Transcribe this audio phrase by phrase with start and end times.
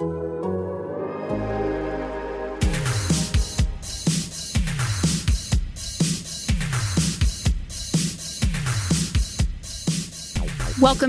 [0.00, 0.14] Welcome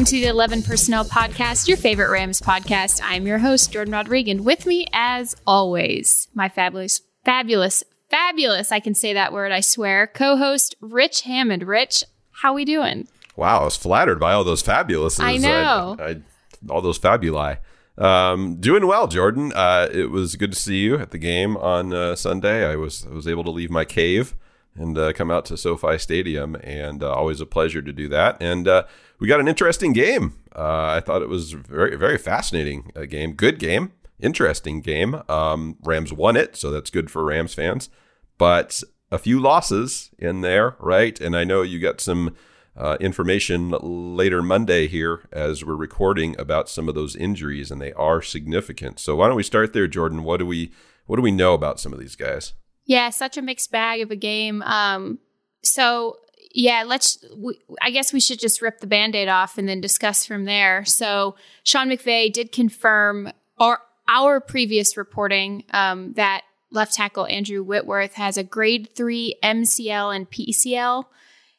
[0.04, 3.00] to the 11 Personnel Podcast, your favorite Rams podcast.
[3.02, 4.42] I'm your host, Jordan Rodriguez.
[4.42, 10.08] With me, as always, my fabulous, fabulous, fabulous, I can say that word, I swear,
[10.08, 11.64] co-host Rich Hammond.
[11.64, 12.04] Rich,
[12.42, 13.08] how we doing?
[13.38, 15.22] Wow, I was flattered by all those fabulous.
[15.22, 15.96] I know.
[15.98, 16.22] I, I,
[16.70, 17.60] all those fabuli.
[17.98, 19.52] Um, doing well, Jordan.
[19.54, 22.66] Uh, it was good to see you at the game on uh, Sunday.
[22.66, 24.36] I was I was able to leave my cave
[24.76, 28.38] and uh, come out to SoFi Stadium, and uh, always a pleasure to do that.
[28.42, 28.84] And uh,
[29.20, 30.34] we got an interesting game.
[30.56, 35.22] Uh, I thought it was very very fascinating game, good game, interesting game.
[35.30, 37.90] Um, Rams won it, so that's good for Rams fans.
[38.40, 41.22] But a few losses in there, right?
[41.22, 42.36] And I know you got some
[42.76, 47.94] uh, information later Monday here as we're recording about some of those injuries, and they
[47.94, 49.00] are significant.
[49.00, 50.24] So why don't we start there, Jordan?
[50.24, 50.72] What do we
[51.06, 52.54] what do we know about some of these guys?
[52.86, 54.62] Yeah, such a mixed bag of a game.
[54.64, 55.20] Um,
[55.64, 56.18] so
[56.54, 57.24] yeah, let's.
[57.36, 60.86] We, I guess we should just rip the band-aid off and then discuss from there.
[60.86, 68.16] So Sean McVay did confirm our our previous reporting um, that left tackle Andrew Whitworth
[68.16, 71.06] has a grade three MCL and PCL.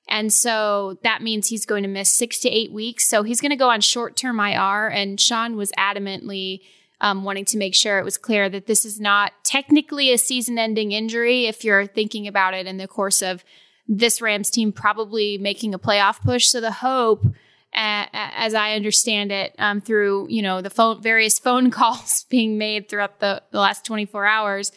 [0.09, 3.09] And so that means he's going to miss six to eight weeks.
[3.09, 4.89] So he's going to go on short term IR.
[4.89, 6.61] And Sean was adamantly
[7.01, 10.59] um, wanting to make sure it was clear that this is not technically a season
[10.59, 13.45] ending injury if you're thinking about it in the course of
[13.87, 16.47] this Rams team probably making a playoff push.
[16.47, 17.27] So the hope,
[17.73, 22.89] as I understand it, um, through you know the phone, various phone calls being made
[22.89, 24.73] throughout the, the last 24 hours,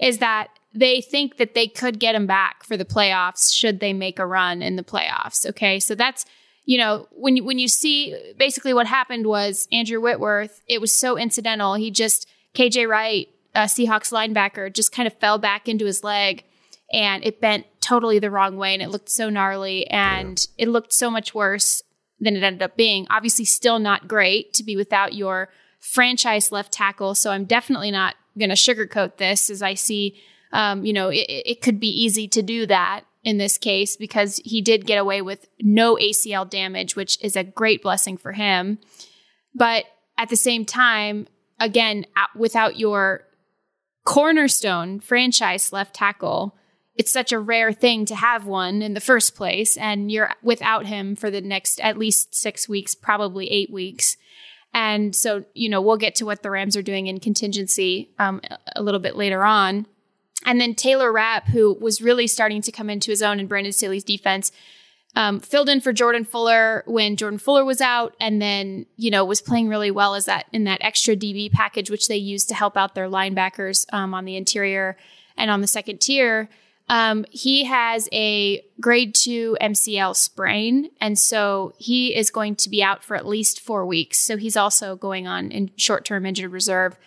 [0.00, 3.92] is that they think that they could get him back for the playoffs should they
[3.92, 5.46] make a run in the playoffs.
[5.46, 5.78] Okay.
[5.78, 6.26] So that's,
[6.64, 10.94] you know, when you, when you see basically what happened was Andrew Whitworth, it was
[10.94, 11.74] so incidental.
[11.74, 16.42] He just, KJ Wright, uh, Seahawks linebacker, just kind of fell back into his leg
[16.92, 20.64] and it bent totally the wrong way and it looked so gnarly and yeah.
[20.64, 21.82] it looked so much worse
[22.18, 23.06] than it ended up being.
[23.10, 27.14] Obviously, still not great to be without your franchise left tackle.
[27.14, 30.20] So I'm definitely not going to sugarcoat this as I see
[30.54, 34.40] um, you know, it, it could be easy to do that in this case because
[34.44, 38.78] he did get away with no ACL damage, which is a great blessing for him.
[39.54, 39.84] But
[40.16, 41.26] at the same time,
[41.58, 42.06] again,
[42.36, 43.24] without your
[44.04, 46.56] cornerstone franchise left tackle,
[46.94, 49.76] it's such a rare thing to have one in the first place.
[49.76, 54.16] And you're without him for the next at least six weeks, probably eight weeks.
[54.72, 58.40] And so, you know, we'll get to what the Rams are doing in contingency um,
[58.76, 59.86] a little bit later on.
[60.44, 63.72] And then Taylor Rapp, who was really starting to come into his own in Brandon
[63.72, 64.52] Staley's defense,
[65.16, 69.24] um, filled in for Jordan Fuller when Jordan Fuller was out, and then you know
[69.24, 72.54] was playing really well as that in that extra DB package, which they used to
[72.54, 74.96] help out their linebackers um, on the interior
[75.36, 76.48] and on the second tier.
[76.88, 82.82] Um, he has a grade two MCL sprain, and so he is going to be
[82.82, 84.18] out for at least four weeks.
[84.18, 86.98] So he's also going on in short term injured reserve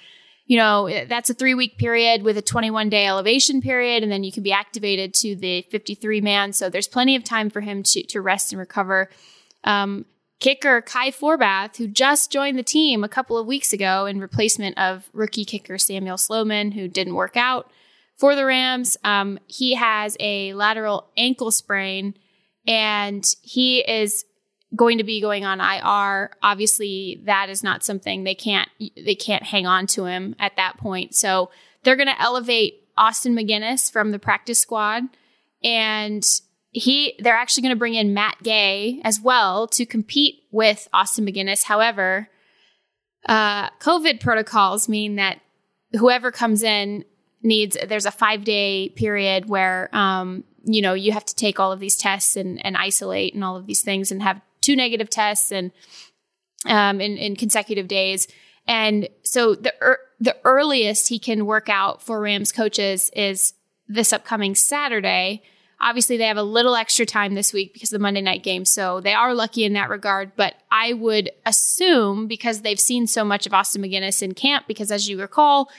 [0.47, 4.23] you know, that's a three week period with a 21 day elevation period, and then
[4.23, 6.53] you can be activated to the 53 man.
[6.53, 9.09] So there's plenty of time for him to, to rest and recover.
[9.65, 10.05] Um,
[10.39, 14.77] kicker Kai Forbath, who just joined the team a couple of weeks ago in replacement
[14.77, 17.69] of rookie kicker Samuel Sloman, who didn't work out
[18.15, 18.95] for the Rams.
[19.03, 22.15] Um, he has a lateral ankle sprain
[22.65, 24.25] and he is
[24.75, 26.31] going to be going on IR.
[26.44, 30.77] Obviously, that is not something they can't they can't hang on to him at that
[30.77, 31.15] point.
[31.15, 31.50] So
[31.83, 35.03] they're going to elevate Austin MacGinnis from the practice squad,
[35.63, 36.25] and
[36.71, 41.25] he they're actually going to bring in Matt Gay as well to compete with Austin
[41.25, 41.63] MacGinnis.
[41.63, 42.30] However,
[43.27, 45.39] uh, COVID protocols mean that
[45.94, 47.06] whoever comes in
[47.41, 51.71] needs there's a five day period where um, you know you have to take all
[51.71, 55.09] of these tests and, and isolate and all of these things and have two negative
[55.09, 55.71] tests and
[56.65, 58.27] um, in, in consecutive days.
[58.67, 63.53] And so the er, the earliest he can work out for Rams coaches is
[63.87, 65.41] this upcoming Saturday
[65.79, 68.65] Obviously, they have a little extra time this week because of the Monday night game.
[68.65, 70.31] So they are lucky in that regard.
[70.35, 74.91] But I would assume because they've seen so much of Austin MacGinnis in camp, because
[74.91, 75.69] as you recall,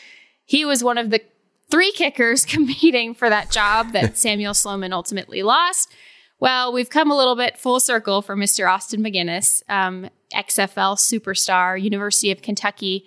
[0.44, 1.20] he was one of the
[1.69, 5.93] three kickers competing for that job that Samuel Sloman ultimately lost.
[6.40, 8.70] Well, we've come a little bit full circle for Mr.
[8.70, 13.06] Austin MacGinnis, um, XFL superstar, University of Kentucky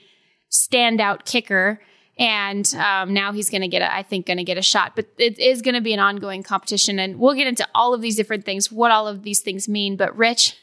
[0.51, 1.79] standout kicker
[2.19, 4.95] and um, now he's going to get a, I think going to get a shot
[4.95, 8.01] but it is going to be an ongoing competition and we'll get into all of
[8.01, 10.57] these different things what all of these things mean but rich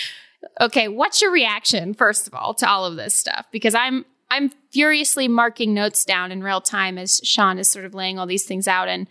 [0.60, 4.50] okay what's your reaction first of all to all of this stuff because i'm i'm
[4.72, 8.44] furiously marking notes down in real time as sean is sort of laying all these
[8.44, 9.06] things out and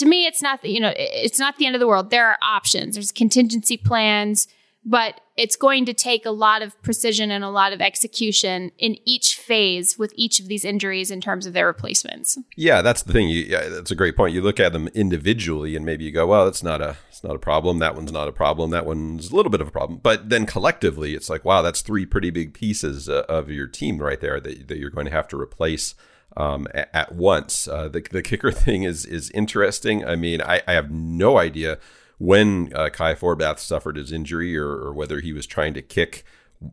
[0.00, 2.38] to me it's not you know it's not the end of the world there are
[2.42, 4.48] options there's contingency plans
[4.84, 8.96] but it's going to take a lot of precision and a lot of execution in
[9.04, 12.38] each phase with each of these injuries in terms of their replacements.
[12.56, 13.28] Yeah, that's the thing.
[13.28, 14.34] You, yeah, that's a great point.
[14.34, 17.36] You look at them individually, and maybe you go, "Well, that's not a, it's not
[17.36, 17.78] a problem.
[17.78, 18.70] That one's not a problem.
[18.70, 21.82] That one's a little bit of a problem." But then collectively, it's like, wow, that's
[21.82, 25.12] three pretty big pieces uh, of your team right there that, that you're going to
[25.12, 25.94] have to replace
[26.36, 27.68] um, at, once.
[27.68, 30.04] Uh, the the kicker thing is is interesting.
[30.04, 31.78] I mean, I, I have no idea
[32.18, 36.22] when uh, Kai Forbath suffered his injury or, or, whether he was trying to kick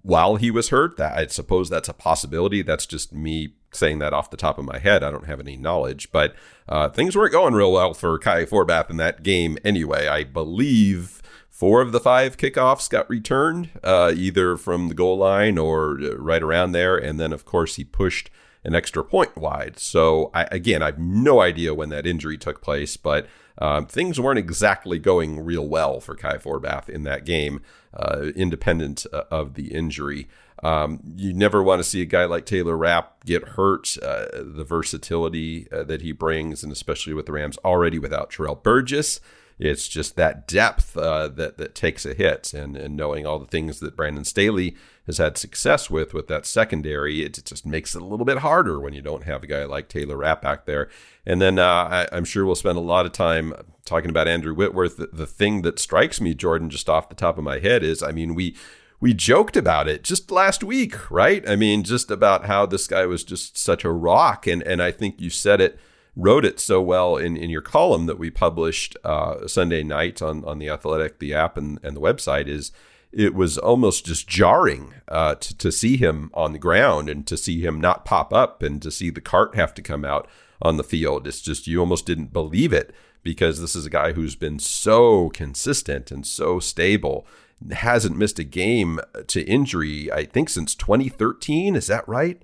[0.02, 0.98] while he was hurt.
[0.98, 2.62] That I suppose that's a possibility.
[2.62, 5.04] That's just me saying that off the top of my head.
[5.04, 6.36] I don't have any knowledge, but
[6.68, 10.08] uh, things weren't going real well for Kai Forbath in that game anyway.
[10.08, 15.58] I believe four of the five kickoffs got returned, uh, either from the goal line
[15.58, 18.30] or uh, right around there, and then of course he pushed
[18.64, 19.80] an extra point wide.
[19.80, 23.28] So I, again, I have no idea when that injury took place, but
[23.60, 27.62] um, things weren't exactly going real well for Kai Forbath in that game,
[27.94, 30.28] uh, independent uh, of the injury.
[30.64, 33.96] Um, you never want to see a guy like Taylor Rapp get hurt.
[34.02, 38.56] Uh, the versatility uh, that he brings, and especially with the Rams already without Terrell
[38.56, 39.20] Burgess,
[39.60, 43.48] it's just that depth uh, that that takes a hit, and and knowing all the
[43.48, 44.76] things that Brandon Staley
[45.08, 48.80] has had success with with that secondary, it, just makes it a little bit harder
[48.80, 50.90] when you don't have a guy like Taylor Rapp back there.
[51.26, 53.54] And then uh, I, am sure we'll spend a lot of time
[53.86, 54.98] talking about Andrew Whitworth.
[54.98, 58.04] The, the thing that strikes me, Jordan, just off the top of my head, is
[58.04, 58.56] I mean we
[59.00, 61.48] we joked about it just last week, right?
[61.50, 64.92] I mean, just about how this guy was just such a rock, and and I
[64.92, 65.80] think you said it
[66.18, 70.44] wrote it so well in, in your column that we published uh, Sunday night on,
[70.46, 72.72] on the Athletic, the app, and, and the website is
[73.12, 77.38] it was almost just jarring uh, to, to see him on the ground and to
[77.38, 80.28] see him not pop up and to see the cart have to come out
[80.60, 81.28] on the field.
[81.28, 85.30] It's just you almost didn't believe it because this is a guy who's been so
[85.30, 87.28] consistent and so stable
[87.72, 92.42] hasn't missed a game to injury i think since 2013 is that right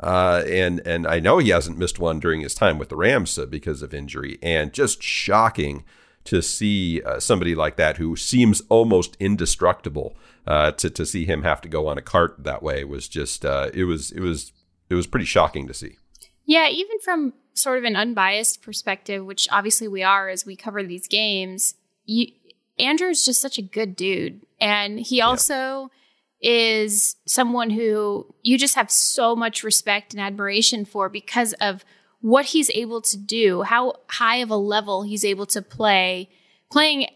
[0.00, 3.38] uh, and and I know he hasn't missed one during his time with the Rams
[3.38, 4.38] uh, because of injury.
[4.42, 5.84] And just shocking
[6.24, 10.16] to see uh, somebody like that who seems almost indestructible.
[10.46, 13.44] Uh, to to see him have to go on a cart that way was just
[13.44, 14.52] uh, it was it was
[14.88, 15.96] it was pretty shocking to see.
[16.44, 20.82] Yeah, even from sort of an unbiased perspective, which obviously we are as we cover
[20.82, 21.74] these games.
[22.04, 22.26] You,
[22.78, 25.54] Andrew's just such a good dude, and he also.
[25.54, 25.86] Yeah
[26.40, 31.84] is someone who you just have so much respect and admiration for because of
[32.20, 36.28] what he's able to do, how high of a level he's able to play,
[36.70, 37.06] playing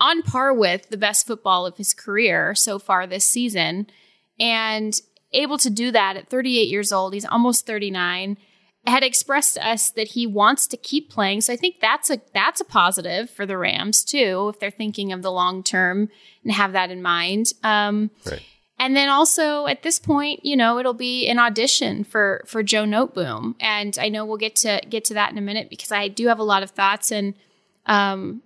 [0.00, 3.86] on par with the best football of his career so far this season,
[4.38, 5.00] and
[5.32, 7.14] able to do that at 38 years old.
[7.14, 8.36] He's almost 39
[8.86, 11.40] had expressed to us that he wants to keep playing.
[11.40, 15.12] So I think that's a that's a positive for the Rams too, if they're thinking
[15.12, 16.08] of the long term
[16.42, 17.52] and have that in mind.
[17.62, 18.42] Um, right.
[18.82, 22.82] And then also at this point, you know, it'll be an audition for for Joe
[22.82, 26.08] Noteboom, and I know we'll get to get to that in a minute because I
[26.08, 27.34] do have a lot of thoughts and
[27.86, 28.42] um,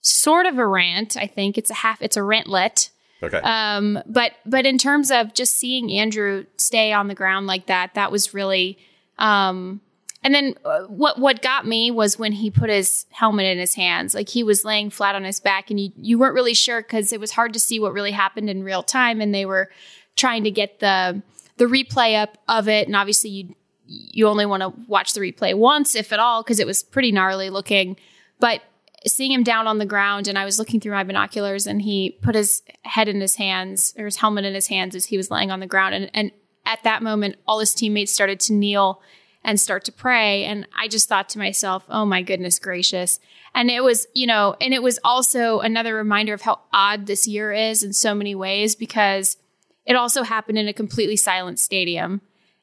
[0.00, 1.16] sort of a rant.
[1.16, 2.90] I think it's a half, it's a rantlet.
[3.24, 3.38] Okay.
[3.38, 7.94] Um, but but in terms of just seeing Andrew stay on the ground like that,
[7.94, 8.78] that was really
[9.18, 9.80] um,
[10.24, 13.74] and then uh, what what got me was when he put his helmet in his
[13.74, 16.80] hands, like he was laying flat on his back, and you you weren't really sure
[16.80, 19.70] because it was hard to see what really happened in real time, and they were
[20.16, 21.22] trying to get the
[21.56, 23.54] the replay up of it, and obviously you
[23.86, 27.10] you only want to watch the replay once, if at all, because it was pretty
[27.10, 27.96] gnarly looking.
[28.38, 28.62] But
[29.06, 32.16] seeing him down on the ground, and I was looking through my binoculars, and he
[32.22, 35.32] put his head in his hands or his helmet in his hands as he was
[35.32, 36.30] laying on the ground, and and
[36.64, 39.02] at that moment, all his teammates started to kneel
[39.44, 40.44] and start to pray.
[40.44, 43.18] And I just thought to myself, oh my goodness gracious.
[43.54, 47.26] And it was, you know, and it was also another reminder of how odd this
[47.26, 49.36] year is in so many ways because
[49.84, 52.20] it also happened in a completely silent stadium.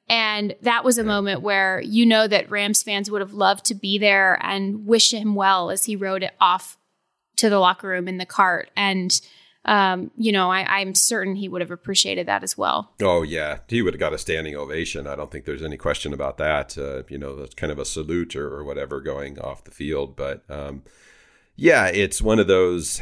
[0.07, 3.75] And that was a moment where you know that Rams fans would have loved to
[3.75, 6.77] be there and wish him well as he rode it off
[7.35, 8.71] to the locker room in the cart.
[8.75, 9.19] And
[9.65, 12.93] um, you know, I, am certain he would have appreciated that as well.
[13.01, 15.05] Oh yeah, he would have got a standing ovation.
[15.05, 16.77] I don't think there's any question about that.
[16.77, 20.15] Uh, you know, that's kind of a salute or, or, whatever going off the field.
[20.15, 20.83] But um,
[21.55, 23.01] yeah, it's one of those.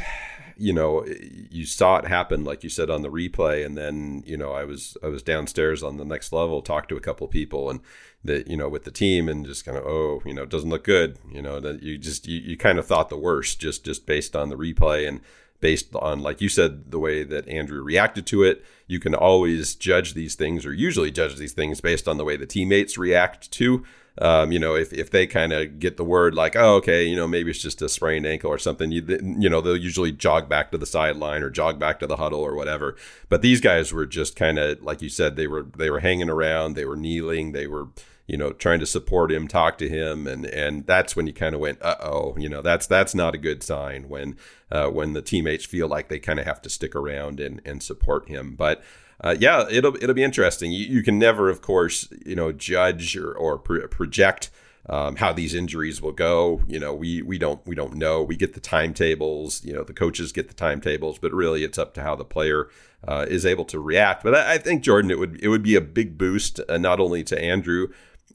[0.60, 4.36] You know, you saw it happen, like you said on the replay, and then you
[4.36, 7.70] know, I was I was downstairs on the next level, talked to a couple people,
[7.70, 7.78] and
[8.24, 10.70] that you know with the team, and just kind of oh, you know, it doesn't
[10.70, 11.18] look good.
[11.30, 14.34] You know, that you just you, you kind of thought the worst just just based
[14.34, 15.20] on the replay and
[15.60, 18.64] based on, like you said, the way that Andrew reacted to it.
[18.86, 22.36] You can always judge these things, or usually judge these things based on the way
[22.36, 23.84] the teammates react to.
[24.20, 27.14] Um, you know, if, if they kind of get the word like, oh, okay, you
[27.14, 29.02] know, maybe it's just a sprained ankle or something, you,
[29.38, 32.40] you know, they'll usually jog back to the sideline or jog back to the huddle
[32.40, 32.96] or whatever.
[33.28, 36.30] But these guys were just kind of, like you said, they were, they were hanging
[36.30, 37.88] around, they were kneeling, they were,
[38.28, 41.54] you know, trying to support him, talk to him, and and that's when you kind
[41.54, 44.36] of went, uh oh, you know, that's that's not a good sign when
[44.70, 47.82] uh, when the teammates feel like they kind of have to stick around and and
[47.82, 48.54] support him.
[48.54, 48.84] But
[49.24, 50.70] uh, yeah, it'll it'll be interesting.
[50.70, 54.50] You, you, can never, of course, you know, judge or, or project.
[54.90, 56.62] Um, how these injuries will go.
[56.66, 58.22] You know, we we don't we don't know.
[58.22, 59.62] We get the timetables.
[59.62, 62.68] You know, the coaches get the timetables, but really, it's up to how the player
[63.06, 64.22] uh, is able to react.
[64.22, 67.00] But I, I, think Jordan, it would it would be a big boost, uh, not
[67.00, 67.88] only to Andrew,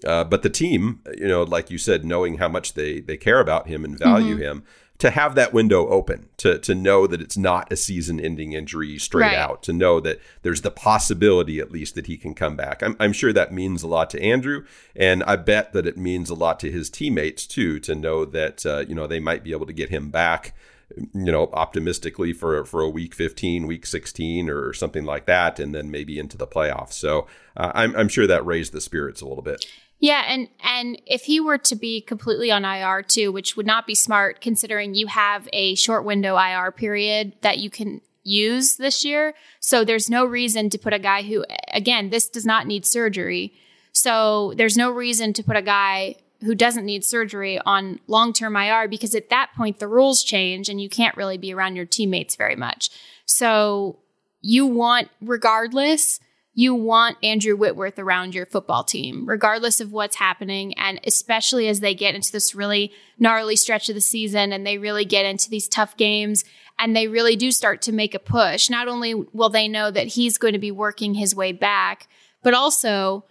[0.06, 3.40] uh, but the team, you know, like you said, knowing how much they they care
[3.40, 4.44] about him and value mm-hmm.
[4.44, 4.64] him,
[5.00, 9.24] to have that window open, to to know that it's not a season-ending injury straight
[9.24, 9.38] right.
[9.38, 12.82] out, to know that there's the possibility at least that he can come back.
[12.82, 16.30] I'm, I'm sure that means a lot to Andrew, and I bet that it means
[16.30, 19.52] a lot to his teammates too, to know that uh, you know they might be
[19.52, 20.54] able to get him back
[20.98, 25.74] you know, optimistically for for a week 15, week 16, or something like that, and
[25.74, 26.94] then maybe into the playoffs.
[26.94, 29.66] So uh, I'm I'm sure that raised the spirits a little bit.
[30.00, 33.88] Yeah, and and if he were to be completely on IR too, which would not
[33.88, 39.06] be smart considering you have a short window IR period that you can use this
[39.06, 39.34] year.
[39.60, 43.54] So there's no reason to put a guy who again, this does not need surgery.
[43.94, 48.88] So there's no reason to put a guy who doesn't need surgery on long-term IR
[48.88, 52.36] because at that point the rules change and you can't really be around your teammates
[52.36, 52.90] very much.
[53.26, 54.00] So
[54.42, 56.20] you want regardless
[56.56, 60.78] you want Andrew Whitworth around your football team, regardless of what's happening.
[60.78, 64.78] And especially as they get into this really gnarly stretch of the season and they
[64.78, 66.44] really get into these tough games
[66.78, 68.70] and they really do start to make a push.
[68.70, 72.08] Not only will they know that he's going to be working his way back,
[72.44, 73.26] but also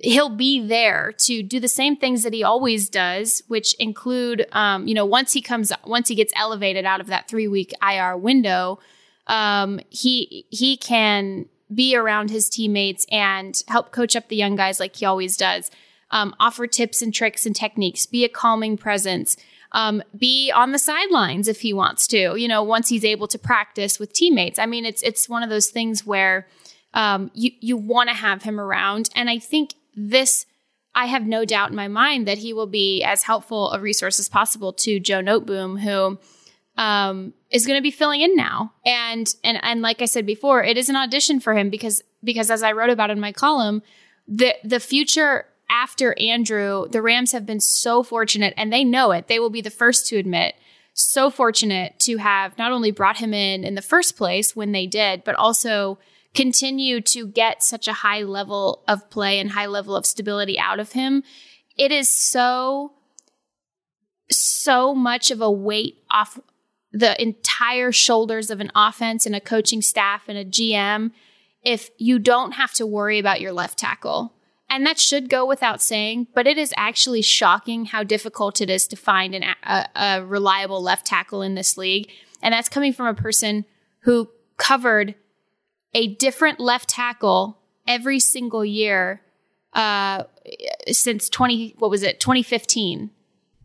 [0.00, 4.86] he'll be there to do the same things that he always does, which include, um,
[4.86, 8.16] you know, once he comes, once he gets elevated out of that three week IR
[8.16, 8.78] window,
[9.26, 14.80] um, he he can be around his teammates and help coach up the young guys
[14.80, 15.70] like he always does.
[16.10, 19.36] Um, offer tips and tricks and techniques, be a calming presence,
[19.72, 23.38] um, be on the sidelines if he wants to, you know, once he's able to
[23.38, 24.58] practice with teammates.
[24.58, 26.46] I mean, it's, it's one of those things where,
[26.92, 29.10] um, you, you want to have him around.
[29.16, 30.46] And I think this,
[30.94, 34.20] I have no doubt in my mind that he will be as helpful a resource
[34.20, 36.20] as possible to Joe Noteboom, who,
[36.76, 38.72] um, is going to be filling in now.
[38.84, 42.50] And and and like I said before, it is an audition for him because because
[42.50, 43.82] as I wrote about in my column,
[44.26, 49.28] the the future after Andrew, the Rams have been so fortunate and they know it.
[49.28, 50.54] They will be the first to admit
[50.94, 54.86] so fortunate to have not only brought him in in the first place when they
[54.86, 55.98] did, but also
[56.34, 60.80] continue to get such a high level of play and high level of stability out
[60.80, 61.22] of him.
[61.76, 62.92] It is so
[64.30, 66.38] so much of a weight off
[66.94, 71.10] the entire shoulders of an offense and a coaching staff and a GM
[71.64, 74.32] if you don't have to worry about your left tackle.
[74.70, 78.86] And that should go without saying, but it is actually shocking how difficult it is
[78.88, 82.10] to find an, a, a reliable left tackle in this league.
[82.40, 83.64] And that's coming from a person
[84.00, 85.16] who covered
[85.94, 87.58] a different left tackle
[87.88, 89.20] every single year
[89.72, 90.24] uh,
[90.90, 93.10] since 20, what was it, 2015.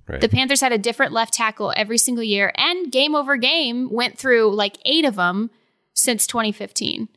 [0.09, 0.21] Right.
[0.21, 4.17] The Panthers had a different left tackle every single year, and game over game went
[4.17, 5.51] through like eight of them
[5.93, 7.07] since 2015.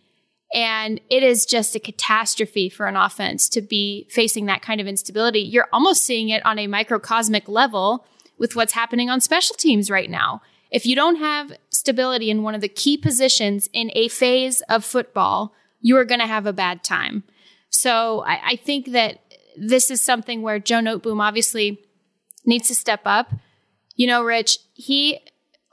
[0.54, 4.86] And it is just a catastrophe for an offense to be facing that kind of
[4.86, 5.40] instability.
[5.40, 8.04] You're almost seeing it on a microcosmic level
[8.38, 10.42] with what's happening on special teams right now.
[10.70, 14.84] If you don't have stability in one of the key positions in a phase of
[14.84, 17.24] football, you are going to have a bad time.
[17.70, 19.20] So I, I, think that
[19.56, 21.80] this is something where Joe Noteboom obviously
[22.44, 23.32] needs to step up.
[23.94, 25.20] You know, Rich, he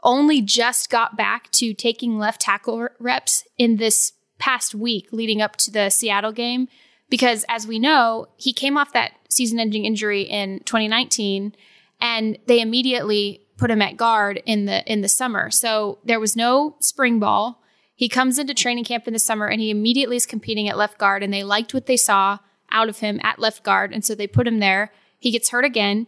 [0.03, 5.57] only just got back to taking left tackle reps in this past week leading up
[5.57, 6.67] to the Seattle game
[7.09, 11.55] because as we know, he came off that season ending injury in 2019
[11.99, 15.51] and they immediately put him at guard in the in the summer.
[15.51, 17.61] So there was no spring ball.
[17.93, 20.97] He comes into training camp in the summer and he immediately is competing at left
[20.97, 22.39] guard and they liked what they saw
[22.71, 24.93] out of him at left guard and so they put him there.
[25.19, 26.07] He gets hurt again.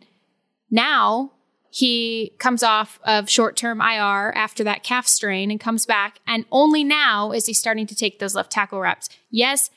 [0.71, 1.33] Now
[1.69, 6.83] he comes off of short-term IR after that calf strain and comes back and only
[6.83, 9.09] now is he starting to take those left tackle reps.
[9.29, 9.69] Yes,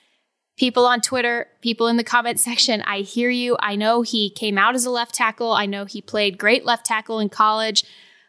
[0.56, 3.56] people on Twitter, people in the comment section, I hear you.
[3.60, 5.52] I know he came out as a left tackle.
[5.52, 7.84] I know he played great left tackle in college.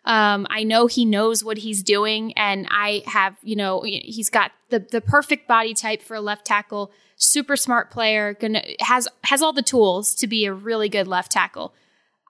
[0.06, 4.52] Um, I know he knows what he's doing, and I have, you know, he's got
[4.70, 6.92] the the perfect body type for a left tackle.
[7.16, 11.32] Super smart player, gonna has has all the tools to be a really good left
[11.32, 11.74] tackle.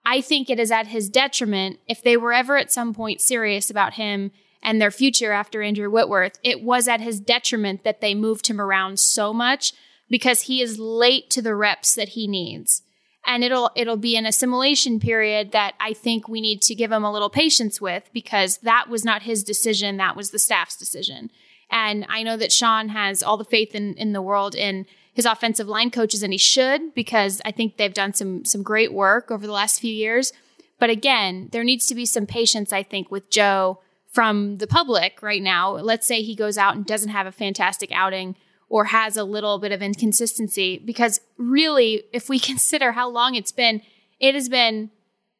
[0.05, 3.69] I think it is at his detriment if they were ever at some point serious
[3.69, 4.31] about him
[4.61, 6.39] and their future after Andrew Whitworth.
[6.43, 9.73] It was at his detriment that they moved him around so much
[10.09, 12.83] because he is late to the reps that he needs.
[13.27, 17.03] And it'll it'll be an assimilation period that I think we need to give him
[17.03, 21.31] a little patience with because that was not his decision, that was the staff's decision.
[21.71, 24.85] And I know that Sean has all the faith in, in the world in
[25.15, 28.93] his offensive line coaches, and he should because I think they've done some some great
[28.93, 30.33] work over the last few years.
[30.77, 33.79] But again, there needs to be some patience, I think, with Joe
[34.11, 35.71] from the public right now.
[35.71, 38.35] Let's say he goes out and doesn't have a fantastic outing
[38.67, 43.51] or has a little bit of inconsistency because really if we consider how long it's
[43.51, 43.81] been
[44.19, 44.89] it has been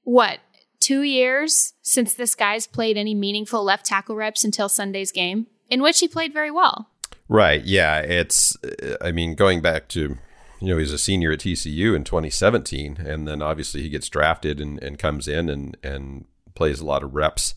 [0.03, 0.39] what
[0.79, 5.82] two years since this guy's played any meaningful left tackle reps until sunday's game in
[5.82, 6.89] which he played very well
[7.27, 8.55] right yeah it's
[9.01, 10.17] i mean going back to
[10.62, 14.60] you know he's a senior at tcu in 2017 and then obviously he gets drafted
[14.60, 17.55] and, and comes in and and plays a lot of reps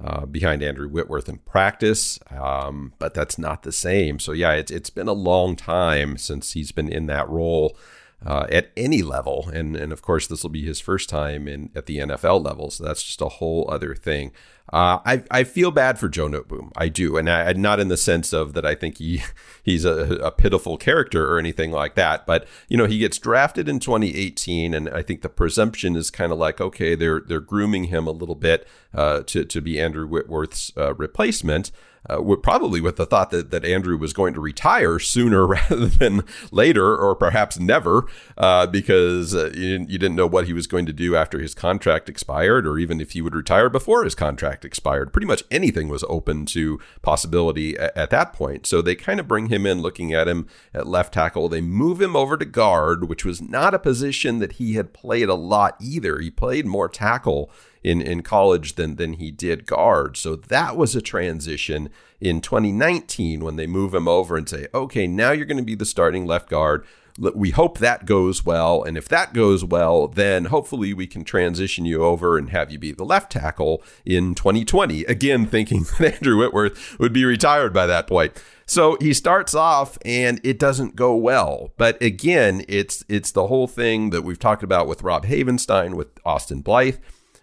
[0.00, 4.20] uh, behind Andrew Whitworth in practice, um, but that's not the same.
[4.20, 7.76] So yeah, it's it's been a long time since he's been in that role
[8.24, 11.70] uh, at any level, and and of course this will be his first time in
[11.74, 12.70] at the NFL level.
[12.70, 14.32] So that's just a whole other thing.
[14.70, 16.72] Uh, I I feel bad for Joe Noteboom.
[16.76, 19.22] I do, and I, not in the sense of that I think he
[19.62, 22.26] he's a, a, pitiful character or anything like that.
[22.26, 26.32] But you know, he gets drafted in 2018, and I think the presumption is kind
[26.32, 30.06] of like, okay, they're they're grooming him a little bit uh, to to be Andrew
[30.06, 31.70] Whitworth's uh, replacement
[32.08, 36.22] uh, probably with the thought that, that Andrew was going to retire sooner rather than
[36.50, 38.06] later, or perhaps never,
[38.36, 41.38] uh, because uh, you, didn't, you didn't know what he was going to do after
[41.38, 45.12] his contract expired, or even if he would retire before his contract expired.
[45.12, 48.66] Pretty much anything was open to possibility at that point.
[48.66, 51.48] So they kind of bring him in, looking at him at left tackle.
[51.48, 55.28] They move him over to guard, which was not a position that he had played
[55.28, 56.18] a lot either.
[56.18, 57.50] He played more tackle
[57.82, 60.16] in, in college than, than he did guard.
[60.16, 65.06] So that was a transition in 2019 when they move him over and say, okay,
[65.06, 66.84] now you're going to be the starting left guard.
[67.18, 68.84] We hope that goes well.
[68.84, 72.78] And if that goes well, then hopefully we can transition you over and have you
[72.78, 75.04] be the left tackle in 2020.
[75.04, 78.40] Again, thinking that Andrew Whitworth would be retired by that point.
[78.66, 81.72] So he starts off and it doesn't go well.
[81.76, 86.08] But again, it's it's the whole thing that we've talked about with Rob Havenstein, with
[86.24, 86.98] Austin Blythe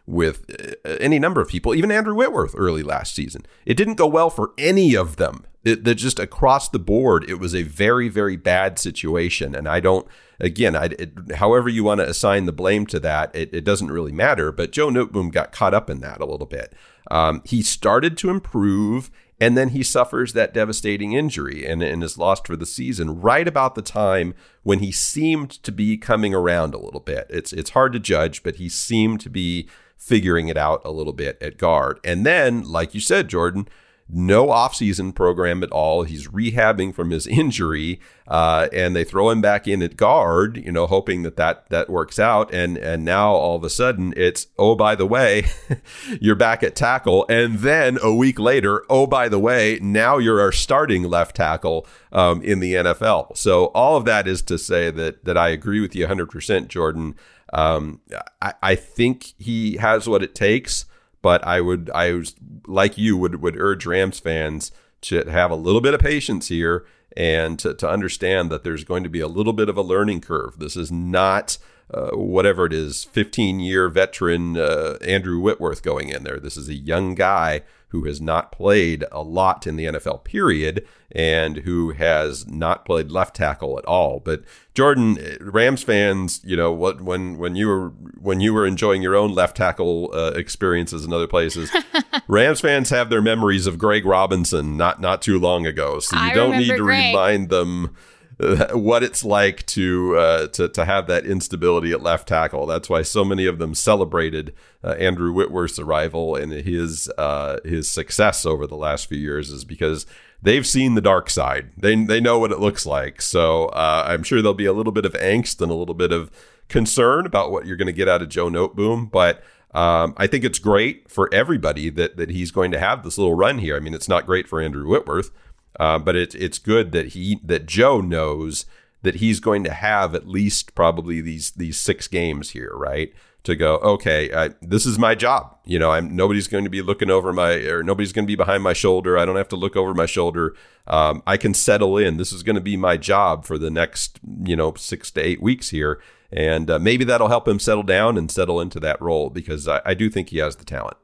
[0.07, 0.45] with
[0.85, 3.45] uh, any number of people, even Andrew Whitworth early last season.
[3.65, 5.45] It didn't go well for any of them.
[5.63, 9.55] It just across the board, it was a very, very bad situation.
[9.55, 10.07] And I don't,
[10.39, 13.91] again, I, it, however you want to assign the blame to that, it, it doesn't
[13.91, 14.51] really matter.
[14.51, 16.73] But Joe Noteboom got caught up in that a little bit.
[17.09, 22.17] Um, he started to improve and then he suffers that devastating injury and, and is
[22.17, 26.73] lost for the season right about the time when he seemed to be coming around
[26.73, 27.27] a little bit.
[27.29, 29.67] It's it's hard to judge, but he seemed to be
[30.05, 31.99] figuring it out a little bit at guard.
[32.03, 33.67] And then, like you said, Jordan,
[34.07, 36.03] no offseason program at all.
[36.03, 40.71] He's rehabbing from his injury, uh, and they throw him back in at guard, you
[40.71, 42.53] know, hoping that that, that works out.
[42.53, 45.47] And and now all of a sudden it's oh by the way,
[46.21, 50.39] you're back at tackle, and then a week later, oh by the way, now you're
[50.39, 53.35] our starting left tackle um, in the NFL.
[53.35, 56.67] So all of that is to say that that I agree with you 100 percent,
[56.67, 57.15] Jordan.
[57.53, 58.01] Um,
[58.41, 60.85] I, I think he has what it takes,
[61.21, 62.35] but I would, I was
[62.67, 66.85] like you would would urge Rams fans to have a little bit of patience here
[67.15, 70.21] and to, to understand that there's going to be a little bit of a learning
[70.21, 70.59] curve.
[70.59, 71.57] This is not
[71.93, 76.39] uh, whatever it is, 15 year veteran uh, Andrew Whitworth going in there.
[76.39, 77.61] This is a young guy
[77.95, 83.09] who has not played a lot in the NFL period and who has not played
[83.09, 84.19] left tackle at all.
[84.19, 89.01] But Jordan, Rams fans, you know what when when you were when you were enjoying
[89.01, 91.71] your own left tackle uh, experiences in other places,
[92.27, 95.99] Rams fans have their memories of Greg Robinson not not too long ago.
[95.99, 97.13] So you I don't need to Greg.
[97.13, 97.95] remind them
[98.73, 102.65] what it's like to uh, to to have that instability at left tackle.
[102.65, 107.89] That's why so many of them celebrated uh, Andrew Whitworth's arrival and his uh, his
[107.89, 110.05] success over the last few years is because
[110.41, 111.69] they've seen the dark side.
[111.77, 113.21] They they know what it looks like.
[113.21, 116.11] So uh, I'm sure there'll be a little bit of angst and a little bit
[116.11, 116.29] of
[116.67, 119.43] concern about what you're going to get out of Joe Noteboom, but.
[119.73, 123.33] Um, I think it's great for everybody that that he's going to have this little
[123.33, 123.75] run here.
[123.75, 125.31] I mean, it's not great for Andrew Whitworth,
[125.79, 128.65] uh, but it's it's good that he that Joe knows
[129.05, 133.13] that he's going to have at least probably these these six games here, right?
[133.43, 135.55] To go, okay, I, this is my job.
[135.65, 138.35] You know, I'm nobody's going to be looking over my or nobody's going to be
[138.35, 139.17] behind my shoulder.
[139.17, 140.55] I don't have to look over my shoulder.
[140.87, 142.17] Um, I can settle in.
[142.17, 145.41] This is going to be my job for the next you know six to eight
[145.41, 149.29] weeks here, and uh, maybe that'll help him settle down and settle into that role
[149.29, 150.97] because I, I do think he has the talent.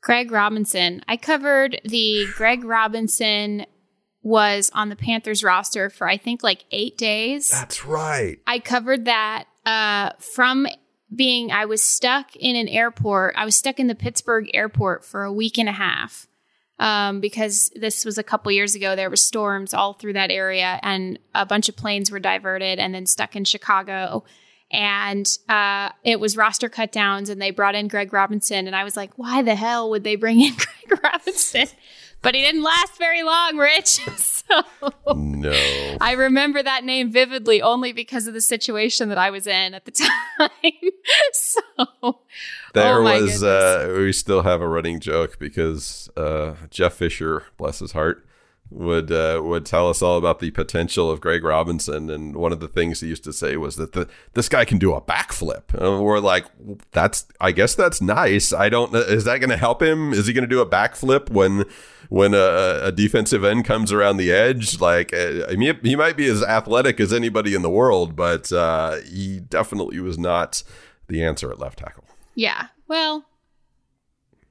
[0.00, 1.02] Greg Robinson.
[1.08, 3.66] I covered the Greg Robinson
[4.22, 7.50] was on the Panthers roster for I think like eight days.
[7.50, 8.38] That's right.
[8.46, 10.66] I covered that uh, from
[11.14, 13.34] being I was stuck in an airport.
[13.36, 16.26] I was stuck in the Pittsburgh airport for a week and a half
[16.78, 18.94] um, because this was a couple years ago.
[18.94, 22.94] There were storms all through that area, and a bunch of planes were diverted and
[22.94, 24.24] then stuck in Chicago
[24.70, 28.84] and uh, it was roster cut downs and they brought in Greg Robinson and I
[28.84, 30.54] was like, why the hell would they bring in
[30.88, 31.68] Greg Robinson?
[32.20, 34.00] But he didn't last very long, Rich.
[34.16, 34.62] so
[35.14, 39.72] no, I remember that name vividly only because of the situation that I was in
[39.72, 40.72] at the time.
[41.32, 41.60] so
[42.74, 47.78] there oh was uh, we still have a running joke because uh, Jeff Fisher, bless
[47.78, 48.26] his heart,
[48.70, 52.60] would uh, would tell us all about the potential of Greg Robinson, and one of
[52.60, 55.72] the things he used to say was that the this guy can do a backflip.
[55.72, 56.46] And we're like,
[56.90, 58.52] that's I guess that's nice.
[58.52, 58.94] I don't.
[58.94, 60.12] Is that going to help him?
[60.12, 61.64] Is he going to do a backflip when
[62.10, 64.80] when a, a, defensive end comes around the edge?
[64.80, 68.52] Like, uh, I mean, he might be as athletic as anybody in the world, but
[68.52, 70.62] uh, he definitely was not
[71.08, 72.04] the answer at left tackle.
[72.34, 72.68] Yeah.
[72.86, 73.24] Well,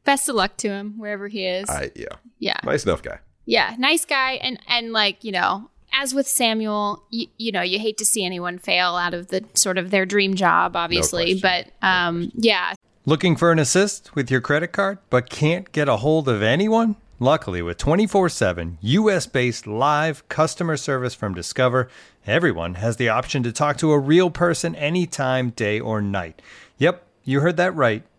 [0.04, 1.70] best of luck to him wherever he is.
[1.70, 2.16] I, yeah.
[2.40, 2.60] Yeah.
[2.64, 7.28] Nice enough guy yeah, nice guy, and and like you know, as with Samuel, you,
[7.38, 10.36] you know, you hate to see anyone fail out of the sort of their dream
[10.36, 12.74] job, obviously, no but um, no yeah.
[13.06, 16.98] Looking for an assist with your credit card, but can't get a hold of anyone?
[17.20, 21.88] Luckily, with 24 7 US based live customer service from Discover,
[22.28, 26.42] everyone has the option to talk to a real person anytime, day or night.
[26.80, 28.04] Yep, you heard that right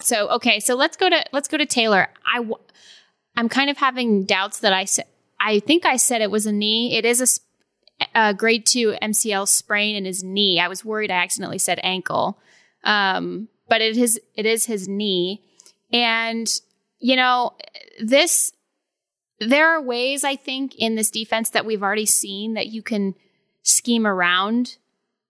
[0.00, 2.08] So okay, so let's go to let's go to Taylor.
[2.26, 2.56] I w-
[3.36, 5.06] I'm kind of having doubts that I said
[5.40, 6.96] I think I said it was a knee.
[6.96, 7.40] It is
[8.14, 10.60] a, a grade two MCL sprain in his knee.
[10.60, 12.38] I was worried I accidentally said ankle,
[12.84, 15.42] um, but it is it is his knee,
[15.92, 16.48] and
[16.98, 17.52] you know
[18.00, 18.52] this.
[19.40, 23.16] There are ways I think in this defense that we've already seen that you can
[23.64, 24.76] scheme around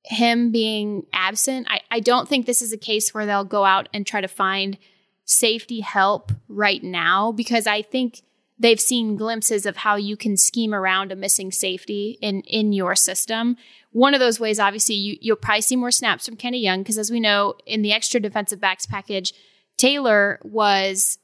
[0.05, 3.89] him being absent, I, I don't think this is a case where they'll go out
[3.95, 4.79] and try to find
[5.25, 8.23] safety help right now because I think
[8.59, 12.97] they've seen glimpses of how you can scheme around a missing safety in in your
[12.97, 13.57] system.
[13.93, 16.99] One of those ways, obviously, you, you'll probably see more snaps from Kenny Young because,
[16.99, 19.33] as we know, in the extra defensive backs package,
[19.77, 21.19] Taylor was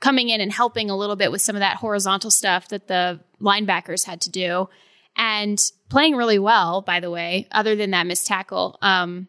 [0.00, 3.20] coming in and helping a little bit with some of that horizontal stuff that the
[3.40, 4.68] linebackers had to do
[5.16, 5.58] and
[5.90, 9.28] playing really well, by the way, other than that missed tackle um,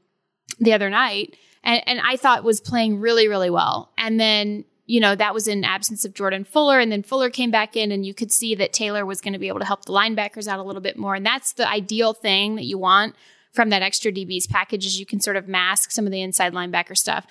[0.59, 1.35] the other night.
[1.63, 3.91] And, and I thought was playing really, really well.
[3.97, 6.79] And then, you know, that was in absence of Jordan Fuller.
[6.79, 9.39] And then Fuller came back in, and you could see that Taylor was going to
[9.39, 11.15] be able to help the linebackers out a little bit more.
[11.15, 13.15] And that's the ideal thing that you want
[13.51, 16.53] from that extra DBs package is you can sort of mask some of the inside
[16.53, 17.27] linebacker stuff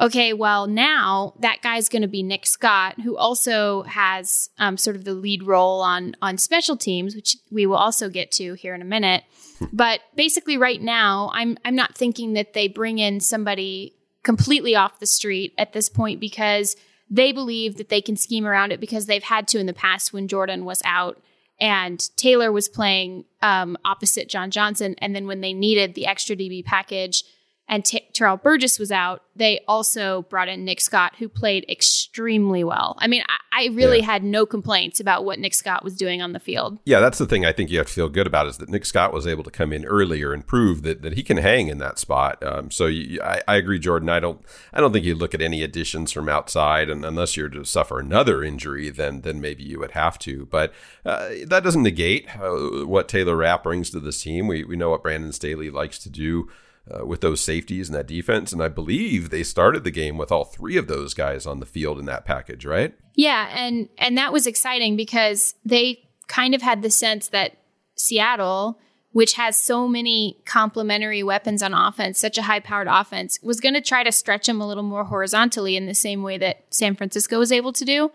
[0.00, 4.96] okay, well, now that guy's going to be Nick Scott, who also has um, sort
[4.96, 8.74] of the lead role on on special teams, which we will also get to here
[8.74, 9.24] in a minute.
[9.72, 15.00] but basically, right now, I'm I'm not thinking that they bring in somebody completely off
[15.00, 16.76] the street at this point because
[17.10, 20.12] they believe that they can scheme around it because they've had to in the past
[20.12, 21.20] when Jordan was out
[21.60, 24.94] and Taylor was playing um, opposite John Johnson.
[24.98, 27.24] And then when they needed the extra DB package,
[27.70, 32.64] and T- Terrell Burgess was out, they also brought in Nick Scott, who played extremely
[32.64, 32.96] well.
[32.98, 34.06] I mean, I, I really yeah.
[34.06, 36.80] had no complaints about what Nick Scott was doing on the field.
[36.84, 38.84] Yeah, that's the thing I think you have to feel good about is that Nick
[38.84, 41.78] Scott was able to come in earlier and prove that, that he can hang in
[41.78, 42.42] that spot.
[42.44, 44.08] Um, so you, I, I, agree, Jordan.
[44.08, 47.48] I don't I don't think you look at any additions from outside, and unless you're
[47.50, 50.46] to suffer another injury, then then maybe you would have to.
[50.46, 50.72] But
[51.06, 54.48] uh, that doesn't negate uh, what Taylor Rapp brings to this team.
[54.48, 56.48] We we know what Brandon Staley likes to do
[56.88, 58.52] uh, with those safeties and that defense.
[58.52, 61.66] And I believe they started the game with all three of those guys on the
[61.66, 62.94] field in that package, right?
[63.14, 67.56] Yeah, and and that was exciting because they kind of had the sense that
[67.96, 68.78] Seattle,
[69.12, 73.80] which has so many complementary weapons on offense, such a high-powered offense, was going to
[73.80, 77.38] try to stretch them a little more horizontally in the same way that San Francisco
[77.38, 78.12] was able to do.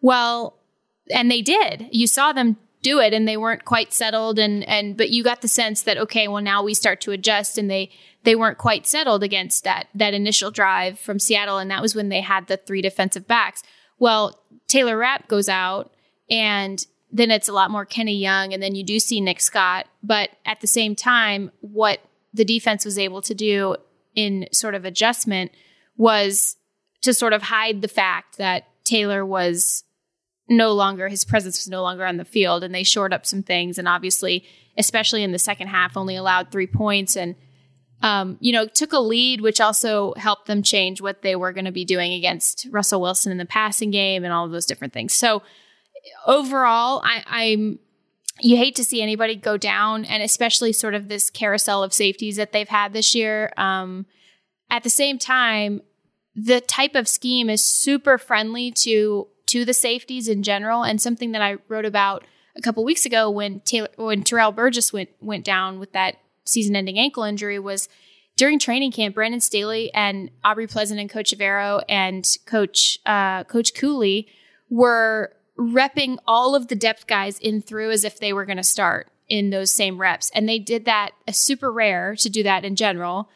[0.00, 0.58] Well,
[1.10, 1.88] and they did.
[1.90, 5.40] You saw them do it and they weren't quite settled and and but you got
[5.40, 7.90] the sense that okay well now we start to adjust and they
[8.22, 12.10] they weren't quite settled against that that initial drive from Seattle and that was when
[12.10, 13.62] they had the three defensive backs.
[13.98, 15.94] Well Taylor Rapp goes out
[16.30, 19.86] and then it's a lot more Kenny Young and then you do see Nick Scott
[20.02, 22.00] but at the same time what
[22.34, 23.76] the defense was able to do
[24.14, 25.52] in sort of adjustment
[25.96, 26.56] was
[27.00, 29.84] to sort of hide the fact that Taylor was
[30.48, 33.42] no longer his presence was no longer on the field and they shored up some
[33.42, 34.44] things and obviously
[34.76, 37.34] especially in the second half only allowed three points and
[38.02, 41.64] um, you know took a lead which also helped them change what they were going
[41.64, 44.92] to be doing against russell wilson in the passing game and all of those different
[44.92, 45.14] things.
[45.14, 45.42] So
[46.26, 47.78] overall I, i'm
[48.40, 52.36] you hate to see anybody go down and especially sort of this carousel of safeties
[52.36, 54.04] that they've had this year um,
[54.70, 55.80] at the same time
[56.34, 61.32] the type of scheme is super friendly to to the safeties in general, and something
[61.32, 62.24] that I wrote about
[62.56, 66.98] a couple weeks ago when Taylor when Terrell Burgess went went down with that season-ending
[66.98, 67.88] ankle injury was
[68.36, 69.14] during training camp.
[69.14, 74.28] Brandon Staley and Aubrey Pleasant and Coach Evero and Coach uh, Coach Cooley
[74.70, 78.64] were repping all of the depth guys in through as if they were going to
[78.64, 81.12] start in those same reps, and they did that.
[81.26, 83.28] A super rare to do that in general.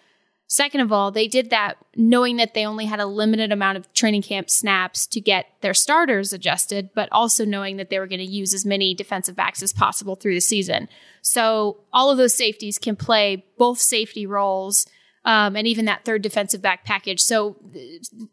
[0.51, 3.93] Second of all, they did that knowing that they only had a limited amount of
[3.93, 8.19] training camp snaps to get their starters adjusted, but also knowing that they were going
[8.19, 10.89] to use as many defensive backs as possible through the season.
[11.21, 14.87] So all of those safeties can play both safety roles
[15.27, 17.21] um, and even that third defensive back package.
[17.21, 17.57] So,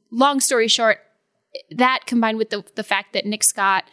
[0.10, 1.00] long story short,
[1.72, 3.84] that combined with the, the fact that Nick Scott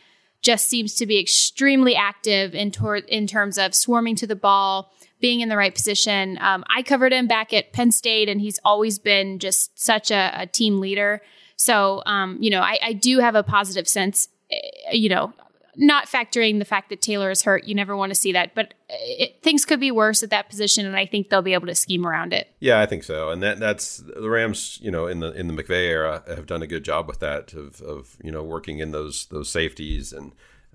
[0.43, 4.93] just seems to be extremely active in, tor- in terms of swarming to the ball
[5.23, 6.37] being in the right position.
[6.41, 10.33] Um, I covered him back at Penn State, and he's always been just such a,
[10.35, 11.23] a team leader.
[11.57, 14.59] So, um, you know, I, I, do have a positive sense, eh,
[14.91, 15.33] you know,
[15.77, 17.65] not factoring the fact that Taylor is hurt.
[17.65, 20.87] You never want to see that, but it, things could be worse at that position,
[20.87, 22.53] and I think they'll be able to scheme around it.
[22.59, 24.81] Yeah, I think so, and that that's the Rams.
[24.83, 27.55] You know, in the in the McVay era, have done a good job with that
[27.55, 30.33] of of you know working in those those safeties and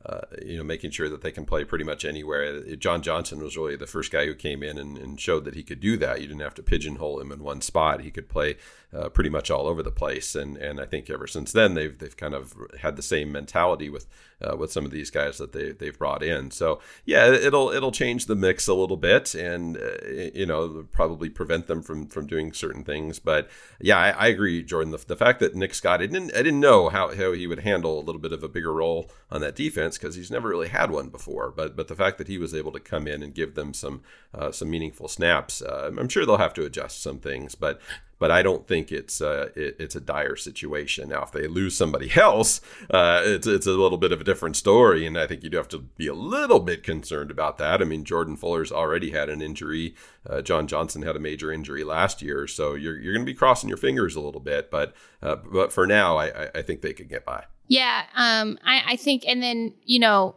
[0.07, 2.61] uh, you know, making sure that they can play pretty much anywhere.
[2.77, 5.63] John Johnson was really the first guy who came in and, and showed that he
[5.63, 6.21] could do that.
[6.21, 8.01] You didn't have to pigeonhole him in one spot.
[8.01, 8.55] He could play
[8.95, 10.35] uh, pretty much all over the place.
[10.35, 13.89] And and I think ever since then they've they've kind of had the same mentality
[13.89, 14.07] with
[14.41, 16.51] uh, with some of these guys that they they've brought in.
[16.51, 21.29] So yeah, it'll it'll change the mix a little bit, and uh, you know probably
[21.29, 23.19] prevent them from from doing certain things.
[23.19, 23.49] But
[23.81, 24.91] yeah, I, I agree, Jordan.
[24.91, 27.61] The, the, fact that Nick Scott, I didn't I didn't know how how he would
[27.61, 30.69] handle a little bit of a bigger role on that defense because he's never really
[30.69, 31.51] had one before.
[31.51, 34.01] But but the fact that he was able to come in and give them some
[34.33, 37.55] uh, some meaningful snaps, uh, I'm sure they'll have to adjust some things.
[37.55, 37.81] But
[38.19, 41.09] but I don't think it's uh, it, it's a dire situation.
[41.09, 44.55] Now, if they lose somebody else, uh, it's it's a little bit of a different
[44.55, 47.81] story, and I think you do have to be a little bit concerned about that.
[47.81, 49.95] I mean, Jordan Fuller's already had an injury.
[50.27, 53.37] Uh, John Johnson had a major injury last year, so you're you're going to be
[53.37, 54.71] crossing your fingers a little bit.
[54.71, 57.45] But uh, but for now, I, I think they could get by.
[57.67, 60.35] Yeah, um, I, I think, and then you know,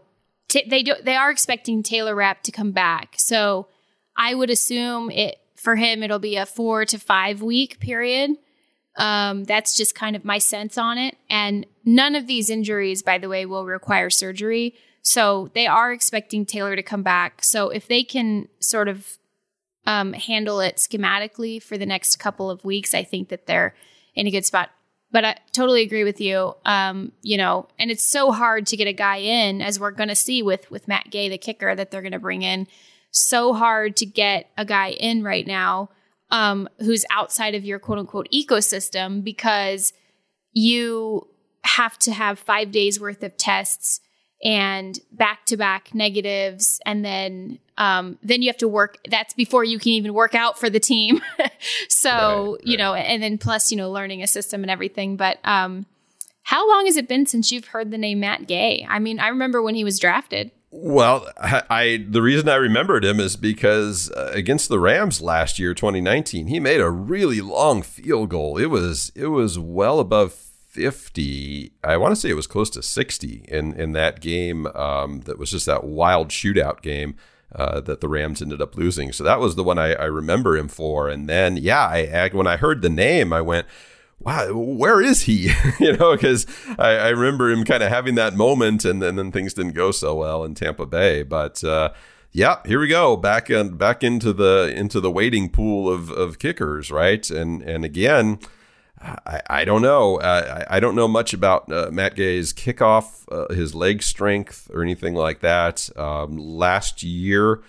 [0.48, 3.68] t- they do they are expecting Taylor Rapp to come back, so
[4.16, 8.30] I would assume it for him, it'll be a four to five week period.
[8.96, 11.16] Um, that's just kind of my sense on it.
[11.28, 14.74] And none of these injuries, by the way, will require surgery.
[15.02, 17.44] So they are expecting Taylor to come back.
[17.44, 19.18] So if they can sort of
[19.86, 23.74] um, handle it schematically for the next couple of weeks, I think that they're
[24.14, 24.70] in a good spot.
[25.12, 26.54] But I totally agree with you.
[26.64, 30.08] Um, you know, and it's so hard to get a guy in, as we're going
[30.08, 32.66] to see with with Matt Gay, the kicker that they're going to bring in
[33.10, 35.90] so hard to get a guy in right now
[36.30, 39.92] um, who's outside of your quote unquote ecosystem because
[40.52, 41.26] you
[41.64, 44.00] have to have five days worth of tests
[44.42, 49.64] and back to back negatives and then um, then you have to work that's before
[49.64, 51.20] you can even work out for the team.
[51.90, 55.16] So right, you know and then plus you know learning a system and everything.
[55.16, 55.84] But um,
[56.42, 58.86] how long has it been since you've heard the name matt gay?
[58.88, 63.18] I mean i remember when he was drafted well, I the reason I remembered him
[63.18, 68.30] is because uh, against the Rams last year, 2019, he made a really long field
[68.30, 68.56] goal.
[68.56, 71.72] It was it was well above 50.
[71.82, 74.66] I want to say it was close to 60 in in that game.
[74.68, 77.16] Um, that was just that wild shootout game.
[77.52, 79.10] Uh, that the Rams ended up losing.
[79.10, 81.08] So that was the one I, I remember him for.
[81.08, 83.66] And then, yeah, I when I heard the name, I went,
[84.20, 85.52] wow, where is he?
[85.80, 86.46] you know, because
[86.78, 89.90] I, I, remember him kind of having that moment, and then, then things didn't go
[89.90, 91.22] so well in Tampa Bay.
[91.22, 91.92] But uh,
[92.32, 96.38] yeah, here we go back in, back into the into the waiting pool of, of
[96.38, 97.28] kickers, right?
[97.30, 98.38] And and again.
[99.02, 100.16] I, I don't know.
[100.20, 104.70] Uh, I, I don't know much about uh, Matt Gay's kickoff, uh, his leg strength,
[104.74, 105.88] or anything like that.
[105.96, 107.62] Um, last year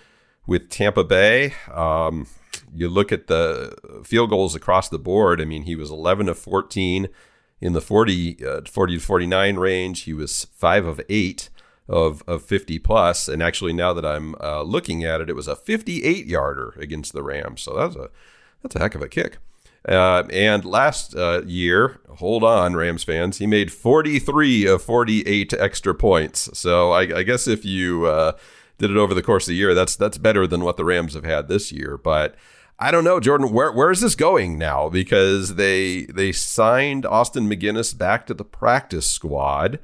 [0.46, 2.26] with Tampa Bay, um,
[2.74, 5.40] you look at the field goals across the board.
[5.40, 7.08] I mean, he was 11 of 14
[7.60, 10.02] in the 40, uh, 40 to 49 range.
[10.02, 11.48] He was five of eight
[11.88, 13.28] of, of 50 plus.
[13.28, 17.12] And actually, now that I'm uh, looking at it, it was a 58 yarder against
[17.12, 17.62] the Rams.
[17.62, 18.10] So that's a
[18.62, 19.38] that's a heck of a kick.
[19.88, 25.92] Uh, and last uh, year, hold on, Rams fans, he made 43 of 48 extra
[25.92, 26.48] points.
[26.56, 28.32] So I, I guess if you uh,
[28.78, 31.14] did it over the course of the year, that's that's better than what the Rams
[31.14, 31.96] have had this year.
[31.96, 32.36] But
[32.78, 33.52] I don't know, Jordan.
[33.52, 34.88] Where where is this going now?
[34.88, 39.78] Because they they signed Austin MacGinnis back to the practice squad,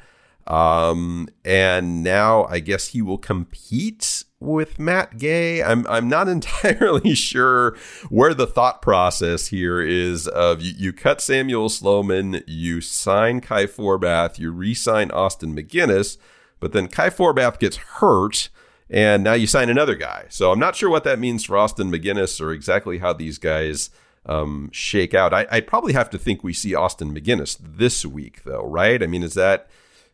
[0.47, 5.63] um, and now I guess he will compete with Matt Gay.
[5.63, 7.77] I'm I'm not entirely sure
[8.09, 10.27] where the thought process here is.
[10.27, 16.17] Of you, you cut Samuel Sloman, you sign Kai Forbath, you re-sign Austin MacGinnis,
[16.59, 18.49] but then Kai Forbath gets hurt
[18.91, 20.27] and now you sign another guy.
[20.29, 23.91] So I'm not sure what that means for Austin MacGinnis or exactly how these guys
[24.27, 25.33] um, shake out.
[25.35, 29.03] I, would probably have to think we see Austin MacGinnis this week, though, right?
[29.03, 29.69] I mean, is that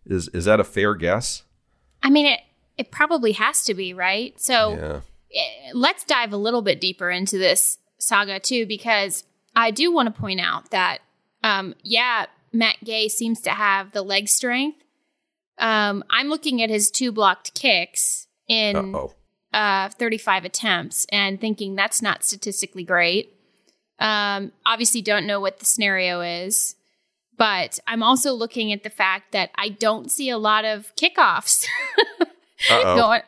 [0.07, 1.43] is is that a fair guess?
[2.03, 2.41] I mean, it
[2.77, 4.39] it probably has to be, right?
[4.41, 5.01] So yeah.
[5.35, 9.25] Eh, let's dive a little bit deeper into this saga too, because
[9.57, 10.99] I do want to point out that,
[11.43, 14.79] um, yeah, Matt Gay seems to have the leg strength.
[15.59, 18.95] Um, I'm looking at his two blocked kicks in
[19.53, 23.35] uh, 35 attempts and thinking that's not statistically great.
[23.99, 26.75] Um, obviously, don't know what the scenario is,
[27.37, 31.67] but I'm also looking at the fact that I don't see a lot of kickoffs
[32.69, 33.23] going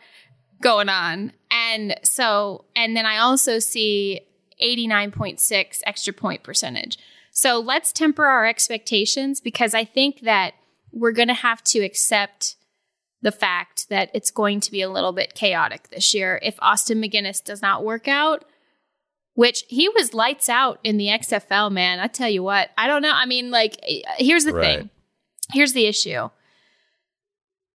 [0.61, 4.21] going on, and so and then I also see
[4.61, 6.99] 89.6 extra point percentage.
[7.31, 10.55] So let's temper our expectations because I think that
[10.91, 12.56] we're going to have to accept
[13.27, 17.03] the fact that it's going to be a little bit chaotic this year if Austin
[17.03, 18.45] MacGinnis does not work out,
[19.35, 21.99] which he was lights out in the XFL, man.
[21.99, 23.11] I tell you what, I don't know.
[23.13, 23.85] I mean, like,
[24.17, 24.79] here's the right.
[24.79, 24.91] thing
[25.53, 26.29] here's the issue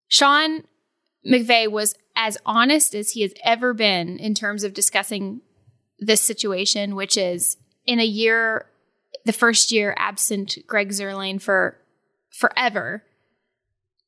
[0.07, 0.65] Sean
[1.27, 5.41] McVay was as honest as he has ever been in terms of discussing
[5.97, 7.57] this situation, which is
[7.87, 8.67] in a year,
[9.25, 11.79] the first year absent Greg Zuerlein for
[12.29, 13.03] forever.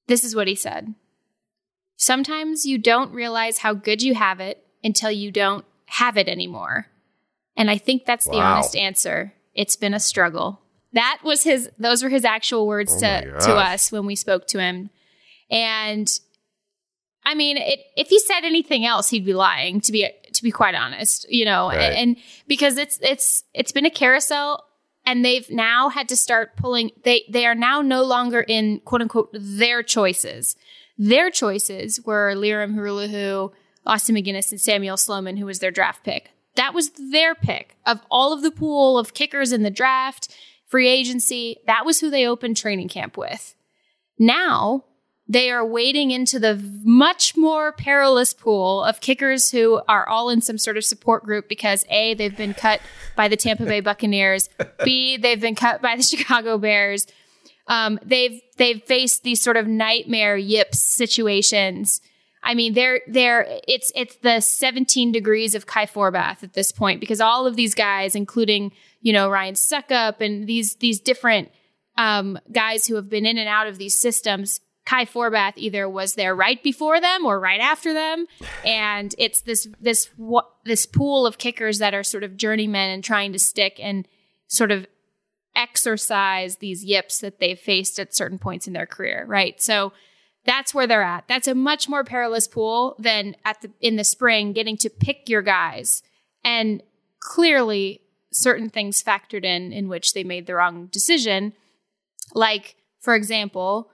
[0.06, 0.94] This is what he said.
[2.02, 6.88] Sometimes you don't realize how good you have it until you don't have it anymore.
[7.56, 9.34] And I think that's the honest answer.
[9.54, 10.62] It's been a struggle.
[10.94, 14.48] That was his those were his actual words oh to to us when we spoke
[14.48, 14.90] to him.
[15.52, 16.12] And
[17.24, 19.80] I mean, it, if he said anything else, he'd be lying.
[19.82, 21.82] To be to be quite honest, you know, right.
[21.82, 24.66] and, and because it's it's it's been a carousel,
[25.06, 26.90] and they've now had to start pulling.
[27.04, 30.56] They they are now no longer in quote unquote their choices.
[30.98, 33.52] Their choices were Lirim Hajrullahu,
[33.86, 36.32] Austin MacGinnis, and Samuel Sloman, who was their draft pick.
[36.56, 40.36] That was their pick of all of the pool of kickers in the draft,
[40.68, 41.58] free agency.
[41.66, 43.56] That was who they opened training camp with.
[44.20, 44.86] Now
[45.32, 50.42] they are wading into the much more perilous pool of kickers who are all in
[50.42, 52.82] some sort of support group because A, they've been cut
[53.16, 54.50] by the Tampa Bay Buccaneers,
[54.84, 57.08] B, they've been cut by the Chicago Bears,
[57.72, 62.02] um, they've they've faced these sort of nightmare yips situations.
[62.44, 67.00] I mean, they're they're it's it's the 17 degrees of Kai Forbath at this point
[67.00, 71.50] because all of these guys, including you know Ryan Succop and these these different
[71.98, 76.16] um, guys who have been in and out of these systems, Kai Forbath either was
[76.16, 78.26] there right before them or right after them,
[78.66, 80.10] and it's this this
[80.66, 84.10] this pool of kickers that are sort of journeymen and trying to stick and
[84.48, 84.88] sort of
[85.56, 89.62] exercise these yips that they've faced at certain points in their career, right?
[89.62, 89.94] So
[90.46, 91.26] That's where they're at.
[91.28, 95.30] That's a much more perilous pool than at the in the spring getting to pick
[95.30, 96.02] your guys.
[96.44, 96.82] And
[97.20, 101.54] clearly certain things factored in in which they made the wrong decision.
[102.34, 103.92] Like, for example,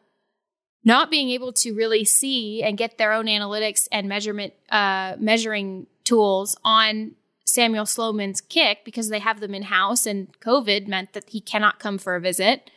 [0.85, 5.87] not being able to really see and get their own analytics and measurement uh, measuring
[6.05, 7.11] tools on
[7.57, 11.79] Samuel Sloman's kick because they have them in house and COVID meant that he cannot
[11.79, 12.69] come for a visit.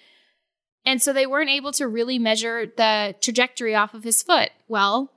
[0.87, 4.49] And so they weren't able to really measure the trajectory off of his foot.
[4.69, 5.13] Well,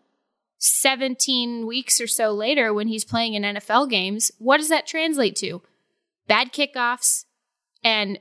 [0.58, 5.38] 17 weeks or so later, when he's playing in NFL games, what does that translate
[5.38, 5.62] to?
[6.28, 7.24] Bad kickoffs
[7.86, 8.20] and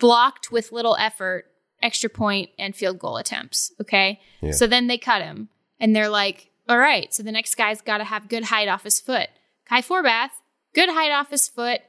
[0.00, 1.44] blocked with little effort,
[1.80, 3.72] extra point, and field goal attempts.
[3.80, 4.18] Okay.
[4.40, 4.50] Yeah.
[4.50, 7.98] So then they cut him and they're like, all right, so the next guy's got
[7.98, 9.28] to have good height off his foot.
[9.68, 10.30] Kai Forbath,
[10.74, 11.80] good height off his foot,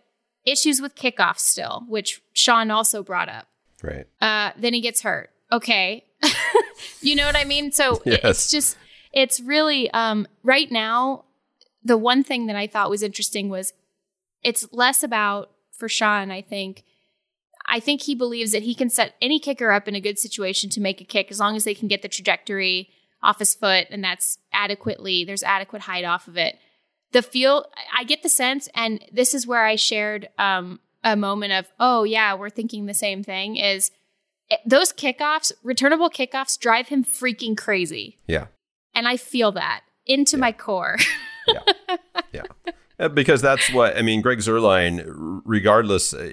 [0.45, 3.47] issues with kickoffs still, which Sean also brought up.
[3.84, 4.07] Right.
[4.21, 5.30] Uh, then he gets hurt.
[5.51, 6.05] Okay.
[7.01, 7.71] you know what I mean?
[7.71, 8.19] So Yes.
[8.23, 8.78] it's just,
[9.13, 11.25] it's really, um, right now,
[11.84, 13.73] the one thing that I thought was interesting was
[14.43, 16.84] it's less about, for Sean, I think,
[17.69, 20.69] I think he believes that he can set any kicker up in a good situation
[20.71, 22.89] to make a kick as long as they can get the trajectory
[23.21, 26.57] off his foot and that's adequately, there's adequate height off of it.
[27.14, 27.66] The feel,
[27.97, 32.03] I get the sense, and this is where I shared um, a moment of, oh,
[32.03, 33.91] yeah, we're thinking the same thing is
[34.49, 38.18] it- those kickoffs, returnable kickoffs, drive him freaking crazy.
[38.28, 38.47] Yeah.
[38.93, 40.97] And I feel that into my core.
[41.47, 41.97] Yeah.
[42.99, 44.21] Uh, Because that's what I mean.
[44.21, 46.31] Greg Zuerlein, regardless, uh,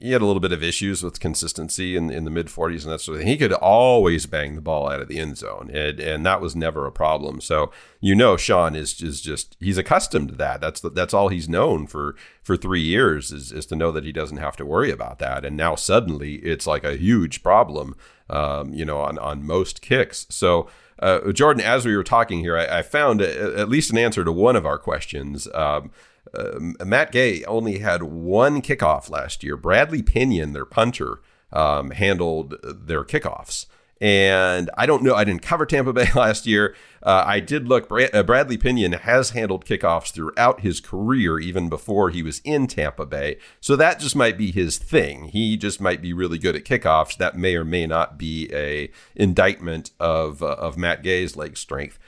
[0.00, 2.92] he had a little bit of issues with consistency in, in the mid 40s and
[2.92, 3.28] that sort of thing.
[3.28, 6.54] He could always bang the ball out of the end zone, and, and that was
[6.54, 7.40] never a problem.
[7.40, 10.60] So you know, Sean is is just he's accustomed to that.
[10.60, 14.04] That's the, that's all he's known for for three years is is to know that
[14.04, 15.44] he doesn't have to worry about that.
[15.44, 17.96] And now suddenly it's like a huge problem,
[18.30, 20.26] um, you know, on on most kicks.
[20.30, 20.68] So.
[20.98, 24.24] Uh, Jordan, as we were talking here, I, I found a, at least an answer
[24.24, 25.48] to one of our questions.
[25.54, 25.90] Um,
[26.32, 29.56] uh, Matt Gay only had one kickoff last year.
[29.56, 31.20] Bradley Pinion, their punter,
[31.52, 33.66] um, handled their kickoffs.
[34.00, 35.14] And I don't know.
[35.14, 36.74] I didn't cover Tampa Bay last year.
[37.02, 37.88] Uh, I did look.
[37.88, 42.66] Bra- uh, Bradley Pinion has handled kickoffs throughout his career, even before he was in
[42.66, 43.38] Tampa Bay.
[43.60, 45.26] So that just might be his thing.
[45.26, 47.16] He just might be really good at kickoffs.
[47.16, 51.98] That may or may not be a indictment of uh, of Matt Gay's leg strength.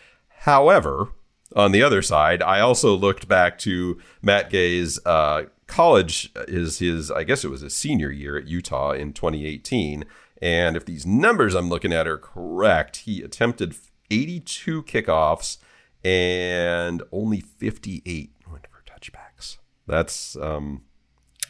[0.41, 1.09] However,
[1.55, 7.11] on the other side, I also looked back to Matt Gay's uh, college, is his
[7.11, 10.05] I guess it was his senior year at Utah in 2018.
[10.47, 13.75] And if these numbers I'm looking at are correct, he attempted
[14.13, 15.59] 82 kickoffs
[16.05, 19.57] and only 58 went for touchbacks.
[19.89, 20.83] That's um,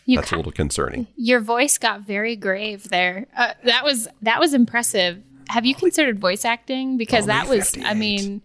[0.07, 1.09] You that's a little concerning.
[1.15, 3.27] Your voice got very grave there.
[3.37, 5.23] Uh, that was that was impressive.
[5.51, 6.97] Have you considered voice acting?
[6.97, 8.41] Because that Only was, I mean,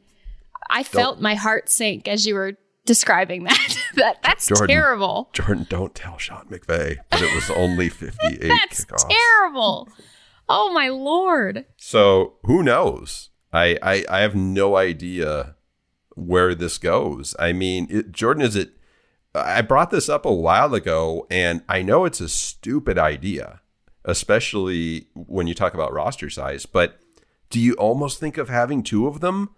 [0.70, 3.78] I felt my heart sink as you were describing that.
[3.95, 4.68] that that's Jordan.
[4.68, 5.30] terrible.
[5.32, 9.10] Jordan, don't tell Sean McVay that it was only 58 That's kickoffs.
[9.10, 9.88] terrible.
[10.54, 11.66] Oh my lord.
[11.78, 13.30] So who knows?
[13.54, 15.56] I, I I have no idea
[16.16, 17.36] where this goes.
[17.39, 18.72] I mean, it, Jordan, is it?
[19.34, 23.62] I brought this up a while ago, and I know it's a stupid idea,
[24.04, 26.66] especially when you talk about roster size.
[26.66, 26.99] But
[27.49, 29.52] do you almost think of having two of them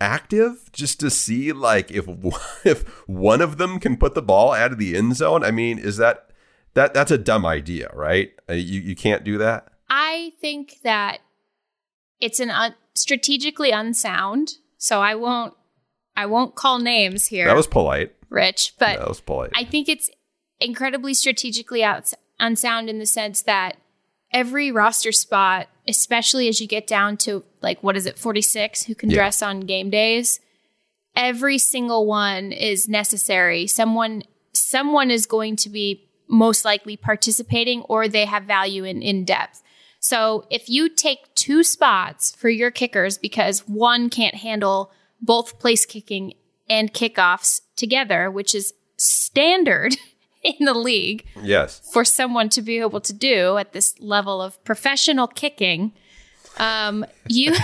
[0.00, 2.06] active just to see, like, if
[2.64, 5.44] if one of them can put the ball out of the end zone?
[5.44, 6.30] I mean, is that
[6.74, 8.32] that that's a dumb idea, right?
[8.48, 9.68] Uh, You you can't do that.
[9.88, 11.18] I think that
[12.20, 14.54] it's an un- strategically unsound.
[14.78, 15.54] So I won't
[16.16, 18.14] I won't call names here, That was polite.
[18.30, 19.50] Rich, but That was polite.
[19.54, 20.10] I think it's
[20.60, 23.76] incredibly strategically outs unsound in the sense that
[24.32, 28.94] every roster spot, especially as you get down to like what is it, 46 who
[28.94, 29.16] can Yeah.
[29.16, 30.40] dress on game days,
[31.16, 33.66] every single one is necessary.
[33.66, 34.22] Someone
[34.52, 39.62] someone is going to be most likely participating or they have value in in depth.
[40.04, 44.92] So if you take two spots for your kickers because one can't handle
[45.22, 46.34] both place kicking
[46.68, 49.96] and kickoffs together, which is standard
[50.42, 51.80] in the league yes.
[51.90, 55.94] for someone to be able to do at this level of professional kicking,
[56.58, 57.54] um, you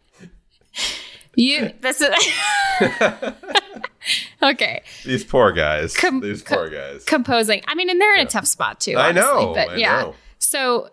[1.36, 2.14] you this is
[4.42, 4.82] okay.
[5.06, 5.96] These poor guys.
[5.96, 7.02] Com- These poor guys.
[7.06, 7.62] composing.
[7.66, 8.98] I mean, and they're in a tough spot too.
[8.98, 10.02] I know, but I yeah.
[10.02, 10.14] know.
[10.38, 10.90] So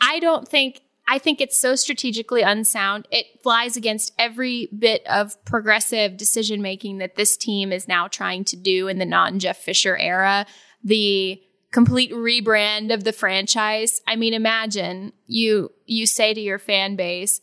[0.00, 0.80] I don't think
[1.10, 3.08] I think it's so strategically unsound.
[3.10, 8.44] It flies against every bit of progressive decision making that this team is now trying
[8.44, 10.46] to do in the non Jeff Fisher era.
[10.84, 11.40] The
[11.72, 14.00] complete rebrand of the franchise.
[14.06, 17.40] I mean, imagine you you say to your fan base,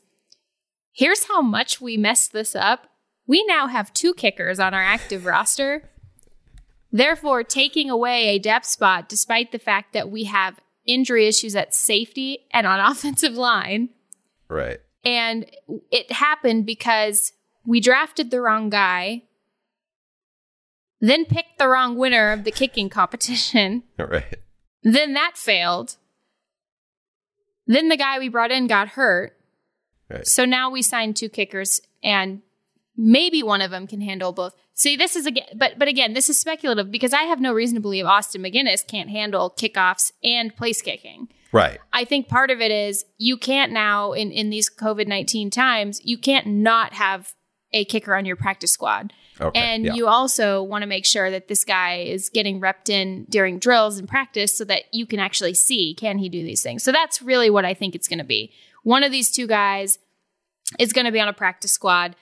[0.95, 2.88] Here's how much we messed this up.
[3.28, 5.89] We now have two kickers on our active roster.
[6.89, 11.74] Therefore, taking away a depth spot, despite the fact that we have injury issues at
[11.74, 13.90] safety and on offensive line.
[14.50, 14.80] Right.
[15.04, 15.46] And
[15.92, 17.32] it happened because
[17.66, 19.24] we drafted the wrong guy,
[21.00, 23.84] then picked the wrong winner of the kicking competition.
[23.98, 24.38] Right.
[24.84, 25.96] Then that failed.
[27.66, 29.36] Then the guy we brought in got hurt.
[30.12, 30.28] Right.
[30.28, 32.44] So now we signed two kickers and
[32.98, 34.56] maybe one of them can handle both.
[34.74, 37.76] See, this is again, but but again, this is speculative because I have no reason
[37.76, 41.30] to believe Austin MacGinnis can't handle kickoffs and place kicking.
[41.52, 41.80] Right.
[41.93, 46.02] I think part of it is you can't now in in these COVID nineteen times
[46.04, 47.34] you can't not have
[47.72, 49.14] a kicker on your practice squad.
[49.39, 49.93] Okay, and yeah.
[49.93, 53.98] you also want to make sure that this guy is getting repped in during drills
[53.98, 56.84] and practice so that you can actually see can he do these things.
[56.84, 58.54] So that's really what I think it's going to be.
[58.84, 60.00] One of these two guys
[60.80, 62.16] is going to be on a practice squad,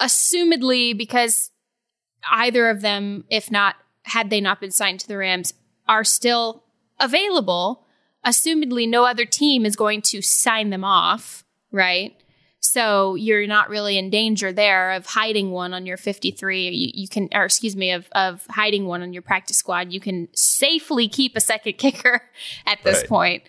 [0.00, 1.50] assumedly because
[2.30, 5.52] either of them, if not had they not been signed to the Rams,
[5.88, 6.64] are still
[6.98, 7.84] available.
[8.26, 12.14] Assumedly, no other team is going to sign them off, right?
[12.62, 16.68] So you're not really in danger there of hiding one on your 53.
[16.68, 19.92] You, you can, or excuse me, of, of hiding one on your practice squad.
[19.92, 22.20] You can safely keep a second kicker
[22.66, 23.08] at this Right.
[23.08, 23.42] point.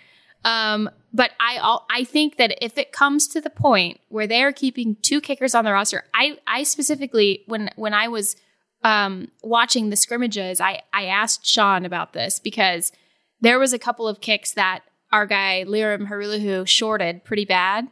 [0.43, 4.51] Um, but I, I think that if it comes to the point where they are
[4.51, 8.35] keeping two kickers on the roster, I, I specifically when when I was
[8.83, 12.91] um, watching the scrimmages, I, I asked Sean about this because
[13.39, 14.81] there was a couple of kicks that
[15.11, 17.87] our guy Lirim Hajrullahu shorted pretty bad.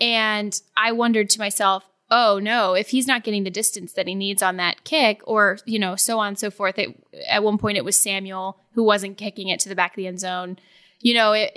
[0.00, 4.14] And I wondered to myself, oh no, if he's not getting the distance that he
[4.14, 6.78] needs on that kick, or, you know, so on and so forth.
[6.78, 6.96] It,
[7.28, 10.06] at one point, it was Samuel who wasn't kicking it to the back of the
[10.06, 10.58] end zone.
[11.00, 11.56] You know, it,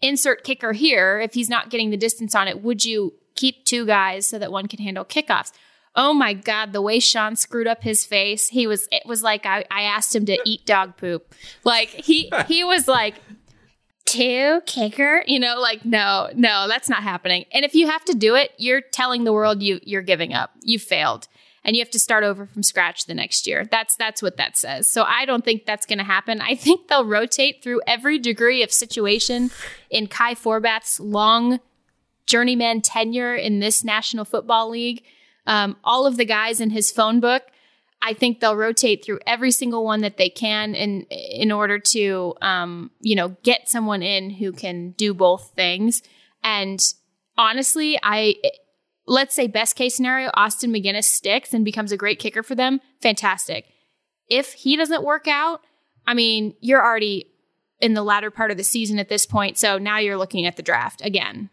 [0.00, 1.20] insert kicker here.
[1.20, 4.52] If he's not getting the distance on it, would you keep two guys so that
[4.52, 5.52] one can handle kickoffs?
[5.96, 9.46] Oh my God, the way Sean screwed up his face, he was, it was like
[9.46, 11.32] I, I asked him to eat dog poop.
[11.62, 13.14] Like he, he was like,
[14.04, 18.12] two kicker you know like no no that's not happening and if you have to
[18.12, 21.26] do it you're telling the world you you're giving up you failed
[21.64, 23.64] and you have to start over from scratch the next year.
[23.70, 24.86] That's that's what that says.
[24.86, 26.40] So i don't think that's going to happen.
[26.40, 29.50] I think they'll rotate through every degree of situation
[29.90, 31.60] in kai forbath's long
[32.26, 35.02] journeyman tenure in this national football league.
[35.46, 37.42] Um, all of the guys in his phone book
[38.04, 42.34] I think they'll rotate through every single one that they can in in order to
[42.42, 46.02] um, you know get someone in who can do both things.
[46.42, 46.78] And
[47.38, 48.36] honestly, I
[49.06, 52.80] let's say best case scenario, Austin MacGinnis sticks and becomes a great kicker for them.
[53.02, 53.66] Fantastic.
[54.28, 55.60] If he doesn't work out,
[56.06, 57.26] I mean, you're already
[57.80, 60.56] in the latter part of the season at this point, so now you're looking at
[60.56, 61.50] the draft again.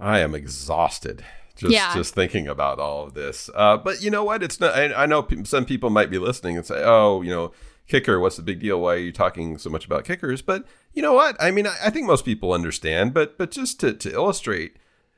[0.00, 1.24] I am exhausted
[1.56, 1.94] just Yeah.
[1.94, 3.48] just thinking about all of this.
[3.54, 4.42] Uh, but you know what?
[4.42, 4.74] It's not.
[4.74, 7.52] I, I know pe- some people might be listening and say, "Oh, you know,
[7.86, 8.18] kicker.
[8.18, 8.80] What's the big deal?
[8.80, 11.36] Why are you talking so much about kickers?" But you know what?
[11.40, 13.14] I mean, I, I think most people understand.
[13.14, 14.76] But but just to to illustrate,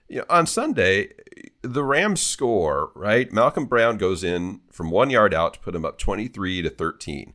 [0.08, 1.08] you know, on Sunday,
[1.66, 3.32] the Rams score right.
[3.32, 6.70] Malcolm Brown goes in from one yard out to put him up twenty three to
[6.70, 7.34] thirteen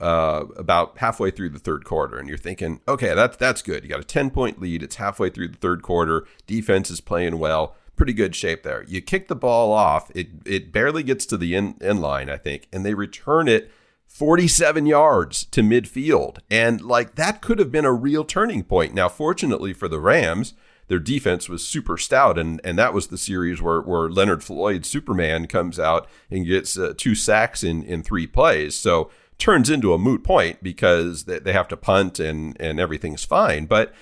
[0.00, 3.82] uh, about halfway through the third quarter, and you're thinking, okay, that's that's good.
[3.82, 4.82] You got a ten point lead.
[4.82, 6.26] It's halfway through the third quarter.
[6.46, 7.76] Defense is playing well.
[7.96, 8.84] Pretty good shape there.
[8.88, 10.10] You kick the ball off.
[10.14, 13.70] It it barely gets to the end, end line, I think, and they return it
[14.06, 18.94] 47 yards to midfield, and like that could have been a real turning point.
[18.94, 20.54] Now, fortunately for the Rams.
[20.88, 24.84] Their defense was super stout, and, and that was the series where, where Leonard Floyd,
[24.84, 28.74] Superman, comes out and gets uh, two sacks in, in three plays.
[28.74, 33.24] So turns into a moot point because they, they have to punt and and everything's
[33.24, 33.66] fine.
[33.66, 33.92] But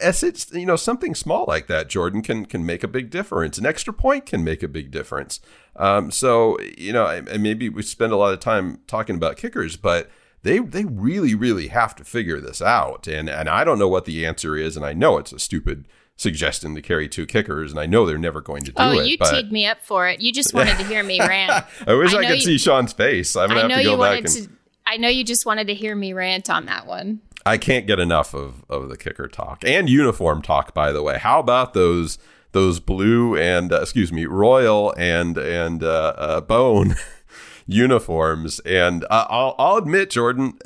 [0.00, 3.58] as it's you know something small like that, Jordan can can make a big difference.
[3.58, 5.40] An extra point can make a big difference.
[5.74, 9.76] Um, so you know, and maybe we spend a lot of time talking about kickers,
[9.76, 10.10] but
[10.42, 13.06] they they really really have to figure this out.
[13.08, 15.88] And and I don't know what the answer is, and I know it's a stupid
[16.16, 19.06] suggestion to carry two kickers, and I know they're never going to do oh, it.
[19.06, 20.20] you but teed me up for it.
[20.20, 21.64] You just wanted to hear me rant.
[21.86, 23.36] I wish I I, could you- see Sean's face.
[23.36, 24.28] I'm gonna I have to go you back and.
[24.28, 24.48] to.
[24.86, 27.20] I know you just wanted to hear me rant on that one.
[27.44, 30.74] I can't get enough of, of the kicker talk and uniform talk.
[30.74, 32.18] By the way, how about those
[32.52, 36.96] those blue and uh, excuse me royal and and uh, uh, bone
[37.66, 38.60] uniforms?
[38.60, 40.58] And uh, I'll I'll admit, Jordan,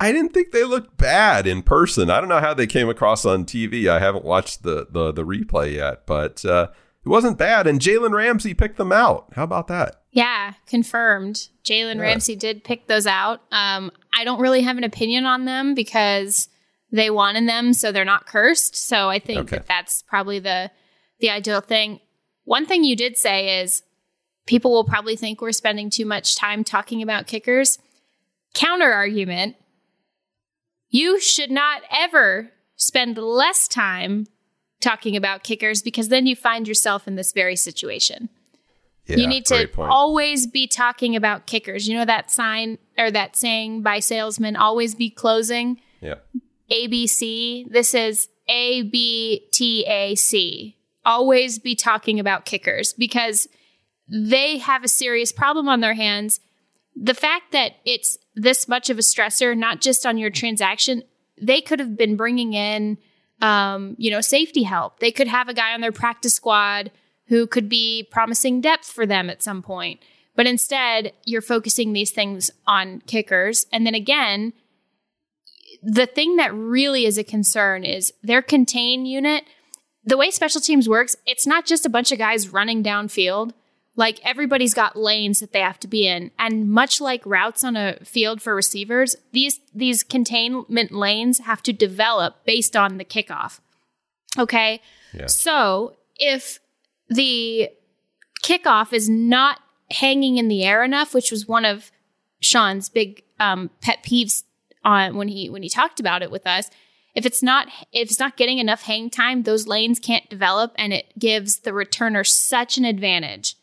[0.00, 2.08] I didn't think they looked bad in person.
[2.10, 3.88] I don't know how they came across on TV.
[3.88, 6.68] I haven't watched the the, the replay yet, but uh,
[7.04, 7.66] it wasn't bad.
[7.66, 9.32] And Jalen Ramsey picked them out.
[9.34, 10.02] How about that?
[10.10, 11.48] Yeah, confirmed.
[11.64, 13.40] Jalen Ramsey did pick those out.
[13.52, 16.48] Um, I don't really have an opinion on them because
[16.90, 18.74] they wanted them, so they're not cursed.
[18.76, 19.56] So I think Okay.
[19.56, 20.70] that that's probably the
[21.20, 22.00] the ideal thing.
[22.44, 23.82] One thing you did say is
[24.46, 27.78] people will probably think we're spending too much time talking about kickers.
[28.54, 29.56] Counter argument
[30.90, 34.26] you should not ever spend less time
[34.80, 38.28] talking about kickers because then you find yourself in this very situation.
[39.06, 41.88] Yeah, you need to always be talking about kickers.
[41.88, 45.80] You know that sign or that saying by salesmen, always be closing?
[46.00, 46.16] yeah.
[46.70, 47.70] ABC.
[47.70, 50.76] This is A B T A C.
[51.04, 53.48] Always be talking about kickers because
[54.06, 56.40] they have a serious problem on their hands.
[57.00, 61.04] The fact that it's this much of a stressor, not just on your transaction,
[61.40, 62.98] they could have been bringing in,
[63.40, 64.98] um, you know, safety help.
[64.98, 66.90] They could have a guy on their practice squad
[67.26, 70.00] who could be promising depth for them at some point.
[70.34, 73.66] But instead, you're focusing these things on kickers.
[73.72, 74.52] And then again,
[75.82, 79.44] the thing that really is a concern is their contain unit.
[80.04, 83.52] The way special teams works, it's not just a bunch of guys running downfield.
[83.98, 87.76] Like everybody's got lanes that they have to be in, and much like routes on
[87.76, 93.58] a field for receivers, these these containment lanes have to develop based on the kickoff.
[94.38, 94.80] Okay,
[95.12, 95.26] Yeah.
[95.26, 96.60] so if
[97.08, 97.70] the
[98.44, 99.58] kickoff is not
[99.90, 101.90] hanging in the air enough, which was one of
[102.40, 104.44] Sean's big um, pet peeves
[104.84, 106.70] on when he when he talked about it with us.
[107.16, 110.92] If it's not if it's not getting enough hang time, those lanes can't develop, and
[110.92, 113.56] it gives the returner such an advantage,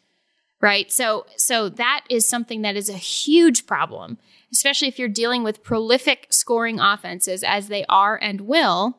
[0.66, 0.91] right?
[0.91, 4.18] So so that is something that is a huge problem,
[4.51, 8.97] especially if you're dealing with prolific scoring offenses as they are and will.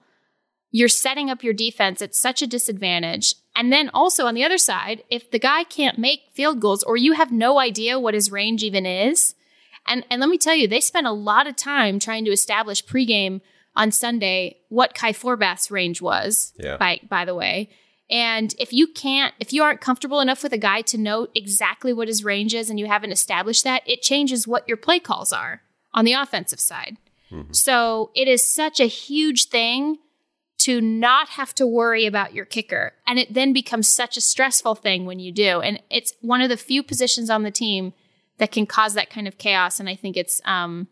[0.70, 3.34] You're setting up your defense at such a disadvantage.
[3.56, 6.96] And then also on the other side, if the guy can't make field goals or
[6.96, 9.34] you have no idea what his range even is,
[9.88, 12.84] and and let me tell you, they spent a lot of time trying to establish
[12.84, 13.40] pregame
[13.74, 16.52] on Sunday what Kai Forbath's range was.
[16.56, 16.76] Yeah.
[16.76, 17.70] By by the way,
[18.08, 21.92] and if you can't, if you aren't comfortable enough with a guy to know exactly
[21.92, 25.32] what his range is, and you haven't established that, it changes what your play calls
[25.32, 26.98] are on the offensive side.
[27.52, 29.98] So it is such a huge thing
[30.58, 32.92] to not have to worry about your kicker.
[33.06, 35.60] And it then becomes such a stressful thing when you do.
[35.60, 37.92] And it's one of the few positions on the team
[38.38, 39.80] that can cause that kind of chaos.
[39.80, 40.88] And I think it's um,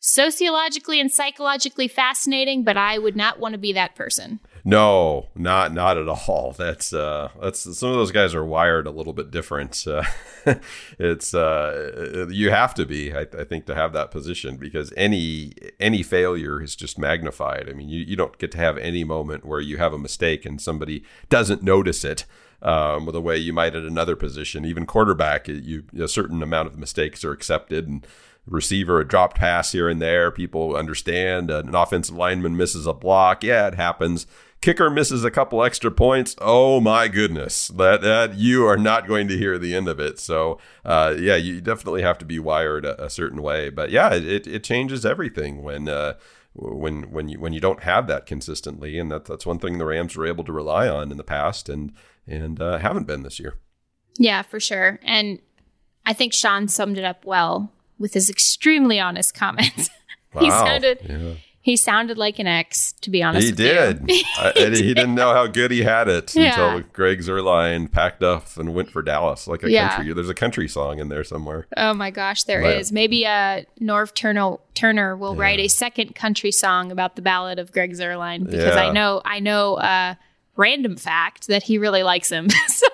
[0.00, 4.40] sociologically and psychologically fascinating, but I would not want to be that person.
[4.64, 6.54] No, not not at all.
[6.58, 9.84] That's uh, that's some of those guys are wired a little bit different.
[9.86, 10.04] Uh,
[10.98, 15.52] it's uh, you have to be, I, I think, to have that position because any
[15.80, 17.68] any failure is just magnified.
[17.68, 20.46] I mean, you, you don't get to have any moment where you have a mistake
[20.46, 22.24] and somebody doesn't notice it.
[22.60, 26.78] Um, the way you might at another position, even quarterback, you a certain amount of
[26.78, 28.06] mistakes are accepted and
[28.46, 33.44] receiver a dropped pass here and there people understand an offensive lineman misses a block
[33.44, 34.26] yeah it happens
[34.62, 39.28] kicker misses a couple extra points oh my goodness that that you are not going
[39.28, 42.84] to hear the end of it so uh, yeah you definitely have to be wired
[42.86, 46.14] a, a certain way but yeah it, it changes everything when uh,
[46.54, 49.84] when when you when you don't have that consistently and that that's one thing the
[49.86, 51.92] Rams were able to rely on in the past and
[52.26, 53.58] and uh, haven't been this year
[54.18, 55.00] Yeah, for sure.
[55.02, 55.40] And
[56.06, 59.88] I think Sean summed it up well with his extremely honest comments.
[60.40, 60.64] he Wow.
[60.64, 61.34] sounded Yeah.
[61.64, 63.44] He sounded like an ex, to be honest.
[63.46, 63.66] He with you.
[63.66, 64.10] did.
[64.38, 66.48] I- and he didn't know how good he had it Yeah.
[66.74, 69.94] until Greg Zuerlein packed up and went for Dallas like a Yeah.
[69.94, 70.12] country.
[70.12, 71.68] There's a country song in there somewhere.
[71.76, 72.88] Oh my gosh, there is.
[72.90, 72.92] Right.
[72.94, 77.70] Maybe uh, Norv Turner Turner will write a second country song about the ballad of
[77.70, 78.82] Greg Zuerlein because Yeah.
[78.82, 80.14] I know I know uh,
[80.56, 82.48] random fact that he really likes him.
[82.66, 82.86] so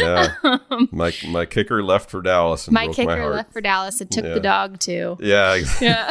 [0.00, 0.34] Yeah.
[0.90, 4.24] my my kicker left for Dallas and my kicker my left for Dallas and took
[4.24, 4.34] Yeah.
[4.34, 5.16] the dog too.
[5.20, 5.60] Yeah.
[5.80, 6.10] Yeah.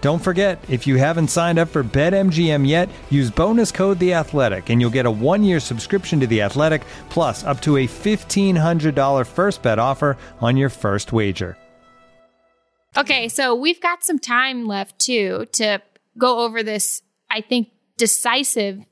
[0.00, 4.70] Don't forget, if you haven't signed up for BetMGM yet, use bonus code The Athletic,
[4.70, 8.94] and you'll get a one-year subscription to The Athletic, plus up to a fifteen hundred
[8.94, 11.56] dollar first bet offer on your first wager.
[12.96, 15.82] Okay, so we've got some time left too to
[16.16, 17.02] go over this.
[17.28, 18.84] I think decisive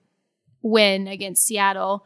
[0.63, 2.05] win against Seattle.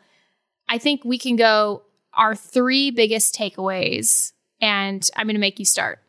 [0.68, 1.82] I think we can go
[2.12, 6.00] our three biggest takeaways, and I'm going to make you start.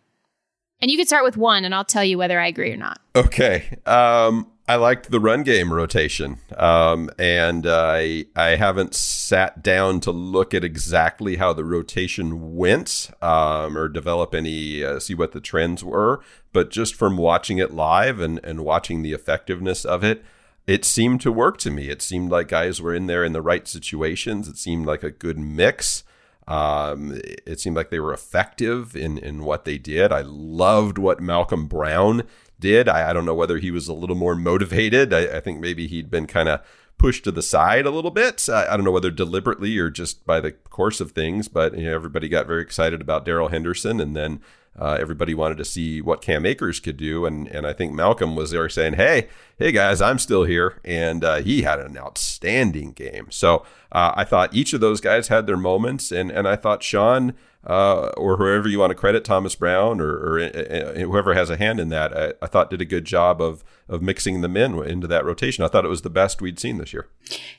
[0.81, 2.99] And you can start with one, and I'll tell you whether I agree or not.
[3.15, 3.77] Okay.
[3.85, 10.11] Um, I liked the run game rotation, um, and I I haven't sat down to
[10.11, 15.41] look at exactly how the rotation went um, or develop any uh, see what the
[15.41, 16.21] trends were.
[16.53, 20.23] But just from watching it live and and watching the effectiveness of it,
[20.67, 21.89] it seemed to work to me.
[21.89, 24.47] It seemed like guys were in there in the right situations.
[24.47, 26.05] It seemed like a good mix.
[26.51, 30.11] Um, it seemed like they were effective in in what they did.
[30.11, 32.23] I loved what Malcolm Brown
[32.59, 32.89] did.
[32.89, 35.13] I, I don't know whether he was a little more motivated.
[35.13, 36.61] I, I think maybe he'd been kind of
[36.97, 38.49] pushed to the side a little bit.
[38.49, 41.85] I, I, don't know whether deliberately or just by the course of things, but you
[41.85, 44.41] know, everybody got very excited about Darrell Henderson, and then
[44.79, 48.35] uh, everybody wanted to see what Cam Akers could do, and and I think Malcolm
[48.35, 52.93] was there saying, "Hey, hey guys, I'm still here," and uh, he had an outstanding
[52.93, 53.27] game.
[53.29, 56.83] So uh, I thought each of those guys had their moments, and and I thought
[56.83, 57.33] Sean
[57.65, 61.49] uh, or whoever you want to credit, Thomas Brown or, or uh, uh, whoever has
[61.49, 64.57] a hand in that, I, I, thought did a good job of of mixing them
[64.57, 65.63] in into that rotation.
[65.63, 67.07] I thought it was the best we'd seen this year.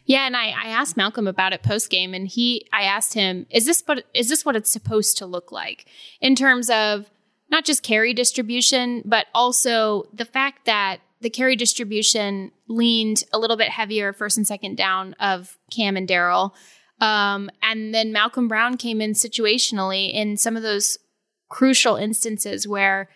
[0.05, 3.47] Yeah, and I, I asked Malcolm about it post game, and he, I asked him,
[3.51, 5.87] is this what is this what it's supposed to look like
[6.21, 7.09] in terms of
[7.51, 13.57] not just carry distribution, but also the fact that the carry distribution leaned a little
[13.57, 16.55] bit heavier first and second down of Cam and Darrell.
[17.03, 20.99] Um, and then Malcolm Brown came in situationally in some of those
[21.49, 23.09] crucial instances where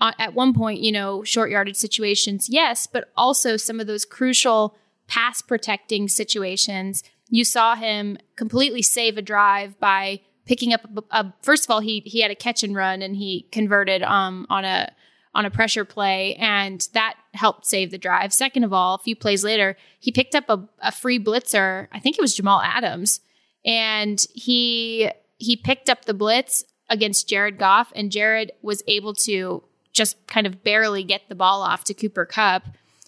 [0.00, 4.04] uh, at one point, you know, short yardage situations, yes, but also some of those
[4.04, 4.76] crucial
[5.08, 7.02] pass protecting situations.
[7.28, 11.80] You saw him completely save a drive by picking up a, a, first of all
[11.80, 14.92] he he had a catch and run and he converted um on a
[15.34, 18.32] on a pressure play, and that helped save the drive.
[18.32, 21.88] Second of all, a few plays later, he picked up a, a free blitzer.
[21.92, 23.20] I think it was Jamal Adams,
[23.64, 29.62] and he he picked up the blitz against Jared Goff, and Jared was able to
[29.92, 32.64] just kind of barely get the ball off to Cooper Kupp,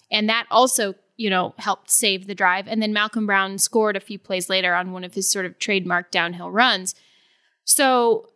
[0.09, 2.67] and that also you know helped save the drive.
[2.67, 5.59] And then Malcolm Brown scored a few plays later on one of his sort of
[5.59, 6.95] trademark downhill runs.
[7.63, 8.29] So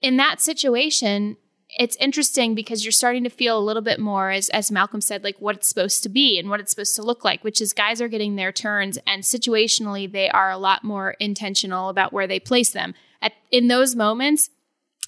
[0.00, 1.36] in that situation,
[1.78, 5.24] it's interesting because you're starting to feel a little bit more as as Malcolm said
[5.24, 7.72] like what it's supposed to be and what it's supposed to look like which is
[7.72, 12.26] guys are getting their turns and situationally they are a lot more intentional about where
[12.26, 12.94] they place them.
[13.20, 14.50] At in those moments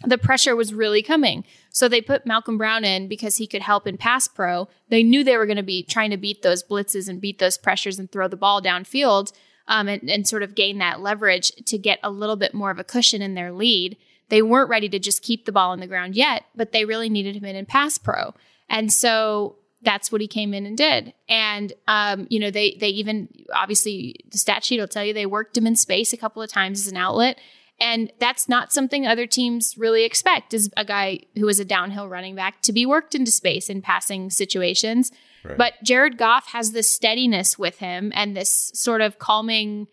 [0.04, 1.44] the pressure was really coming.
[1.70, 4.68] So they put Malcolm Brown in because he could help in pass pro.
[4.90, 7.56] They knew they were going to be trying to beat those blitzes and beat those
[7.56, 9.32] pressures and throw the ball downfield
[9.68, 12.78] um, and, and sort of gain that leverage to get a little bit more of
[12.78, 13.96] a cushion in their lead
[14.28, 17.08] they weren't ready to just keep the ball on the ground yet, but they really
[17.08, 18.34] needed him in in pass pro.
[18.68, 21.14] And so that's what he came in and did.
[21.28, 25.26] And um, you know, they they even obviously the stat sheet will tell you they
[25.26, 27.38] worked him in space a couple of times as an outlet.
[27.78, 32.08] And that's not something other teams really expect is a guy who is a downhill
[32.08, 35.12] running back to be worked into space in passing situations.
[35.44, 35.58] Right.
[35.58, 39.88] But Jared Goff has this steadiness with him and this sort of calming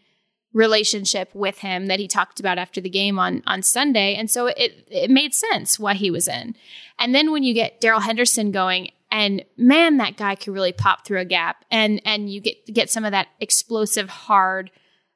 [0.54, 4.16] relationship with him that he talked about after the game on on Sunday.
[4.16, 6.56] And so it it made sense why he was in.
[7.00, 11.06] And then when you get Darrell Henderson going and man that guy could really pop
[11.06, 14.72] through a gap and and you get get some of that explosive hard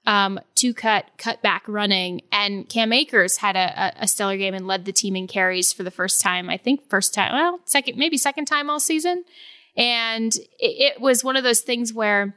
[0.07, 2.21] um, two cut cut back running.
[2.31, 5.83] And Cam Akers had a, a, stellar game and led the team in carries for
[5.83, 9.25] the first time I think first time well second maybe second time all season.
[9.75, 12.35] And it, it was one of those things where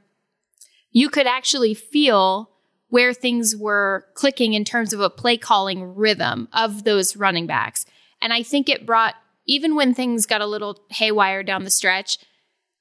[0.90, 2.51] you could actually feel
[2.91, 7.86] where things were clicking in terms of a play calling rhythm of those running backs.
[8.20, 9.14] And I think it brought,
[9.47, 12.18] even when things got a little haywire down the stretch,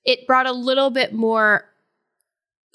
[0.04, 1.66] it brought a little bit more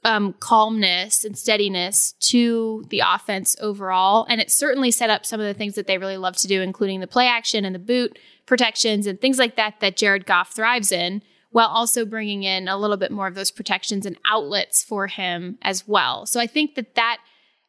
[0.05, 4.27] um, calmness and steadiness to the offense overall.
[4.29, 6.61] And it certainly set up some of the things that they really love to do,
[6.61, 10.55] including the play action and the boot protections and things like that that Jared Goff
[10.55, 11.23] thrives in
[11.55, 15.57] while also bringing in a little bit more of those protections and outlets for him
[15.63, 16.27] as well.
[16.27, 17.19] So I think that that,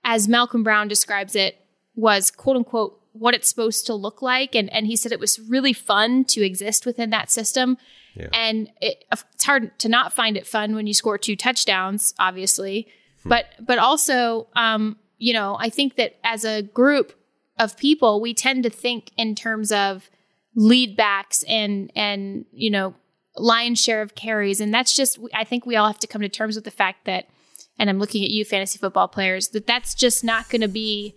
[0.04, 1.60] as Malcolm Brown describes it,
[1.94, 4.56] was quote unquote what it's supposed to look like.
[4.56, 7.78] And, and he said it was really fun to exist within that system.
[8.16, 8.30] Yeah.
[8.34, 12.88] And it, it's hard to not find it fun when you score two touchdowns, obviously.
[13.22, 13.30] Hmm.
[13.30, 17.14] But but also, um, you know, I think that as a group
[17.60, 20.10] of people, we tend to think in terms of
[20.56, 22.96] lead backs and and you know
[23.38, 24.62] lion's share of carries.
[24.62, 27.06] And that's just, I think we all have to come to terms with the fact
[27.06, 27.28] that,
[27.78, 31.16] and I'm looking at you, fantasy football players, that that's just not going to be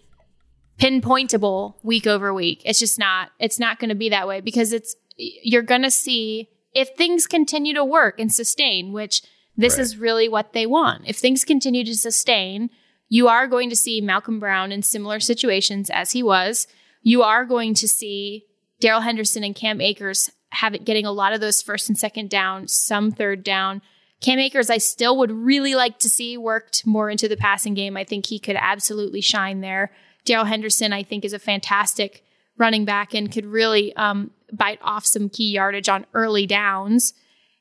[0.79, 2.63] pinpointable week over week.
[2.65, 5.91] It's just not, it's not going to be that way because it's, you're going to
[5.91, 9.23] see if things continue to work and sustain, which
[9.57, 9.83] this right.
[9.83, 11.03] is really what they want.
[11.07, 12.71] If things continue to sustain,
[13.09, 16.67] you are going to see Malcolm Brown in similar situations as he was.
[17.03, 18.45] You are going to see
[18.81, 22.31] Darrell Henderson and Cam Akers have it getting a lot of those first and second
[22.31, 23.83] down, some third down.
[24.21, 27.97] Cam Akers, I still would really like to see worked more into the passing game.
[27.97, 29.93] I think he could absolutely shine there.
[30.25, 32.25] Darrell Henderson, I think, is a fantastic
[32.57, 37.15] running back and could really um, bite off some key yardage on early downs.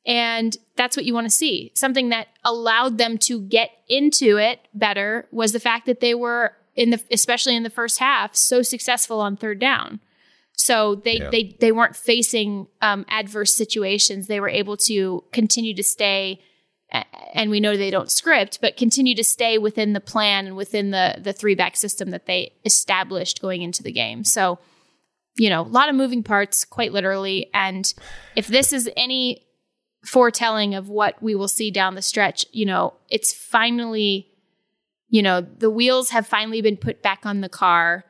[0.05, 1.71] And that's what you want to see.
[1.75, 6.53] Something that allowed them to get into it better was the fact that they were
[6.75, 9.99] in the especially in the first half so successful on third down.
[10.57, 11.29] So they yeah.
[11.29, 14.27] they they weren't facing um, adverse situations.
[14.27, 16.41] They were able to continue to stay
[16.89, 20.91] and we know they don't script, but continue to stay within the plan and within
[20.91, 24.23] the the three back system that they established going into the game.
[24.23, 24.59] So,
[25.37, 27.49] you know, a lot of moving parts, quite literally.
[27.53, 27.93] And
[28.35, 29.45] if this is any
[30.05, 34.29] foretelling of what we will see down the stretch, you know, it's finally,
[35.09, 38.05] you know, the wheels have finally been put back on the car.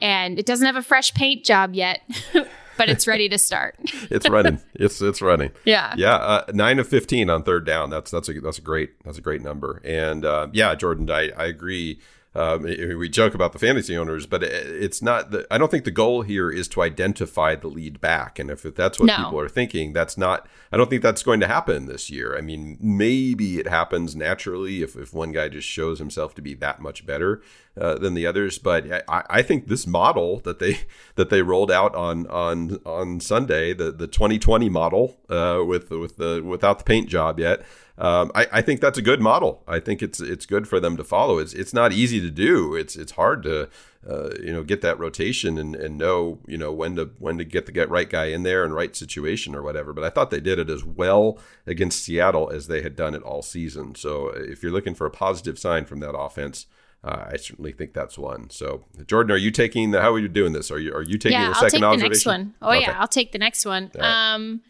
[0.00, 2.00] And it doesn't have a fresh paint job yet.
[2.76, 3.76] but it's ready to start.
[4.10, 4.60] it's running.
[4.74, 5.50] It's it's running.
[5.64, 5.94] Yeah.
[5.96, 6.16] Yeah.
[6.16, 7.90] Uh, nine of fifteen on third down.
[7.90, 9.80] That's that's a that's a great that's a great number.
[9.84, 12.00] And uh, yeah, Jordan, I I agree.
[12.36, 15.30] Um, we joke about the fantasy owners, but it's not.
[15.30, 18.62] The, I don't think the goal here is to identify the lead back, and if,
[18.62, 19.16] that's what no.
[19.16, 20.48] people are thinking, that's not.
[20.72, 22.36] I don't think that's going to happen this year.
[22.36, 26.54] I mean, maybe it happens naturally if, if one guy just shows himself to be
[26.54, 27.40] that much better
[27.80, 28.58] uh, than the others.
[28.58, 30.80] But I, I think this model that they
[31.14, 36.16] that they rolled out on on on Sunday, the the 2020 model uh, with with
[36.16, 37.64] the without the paint job yet
[37.96, 39.62] um, I, I, think that's a good model.
[39.68, 41.38] I think it's it's good for them to follow.
[41.38, 42.74] It's it's not easy to do.
[42.74, 43.68] It's it's hard to
[44.08, 47.44] uh, you know get that rotation and, and know you know when to when to
[47.44, 49.92] get the get right guy in there and right situation or whatever.
[49.92, 51.38] But I thought they did it as well
[51.68, 53.94] against Seattle as they had done it all season.
[53.94, 56.66] So if you're looking for a positive sign from that offense.
[57.06, 58.48] Uh, I certainly think that's one.
[58.48, 60.00] So, Jordan, are you taking the?
[60.00, 60.70] How are you doing this?
[60.70, 62.54] Are you are you taking yeah, the I'll second I'll take the next one.
[62.62, 62.80] Oh okay.
[62.80, 63.90] yeah, I'll take the next one.
[63.94, 64.32] Right.
[64.32, 64.62] Um,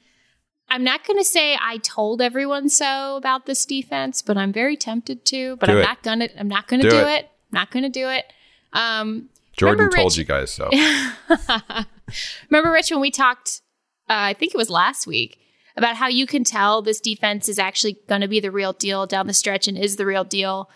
[0.68, 4.76] I'm not going to say I told everyone so about this defense, but I'm very
[4.76, 5.56] tempted to.
[5.56, 5.82] But do I'm it.
[5.82, 6.28] not gonna.
[6.38, 7.24] I'm not going to do, do, it.
[7.24, 7.30] it.
[7.52, 8.24] Not going to do it.
[8.72, 10.68] Um, Jordan told Rich, you guys so.
[12.50, 13.60] remember, Rich, when we talked?
[14.08, 15.38] Uh, I think it was last week
[15.76, 19.06] about how you can tell this defense is actually going to be the real deal
[19.06, 20.68] down the stretch and is the real deal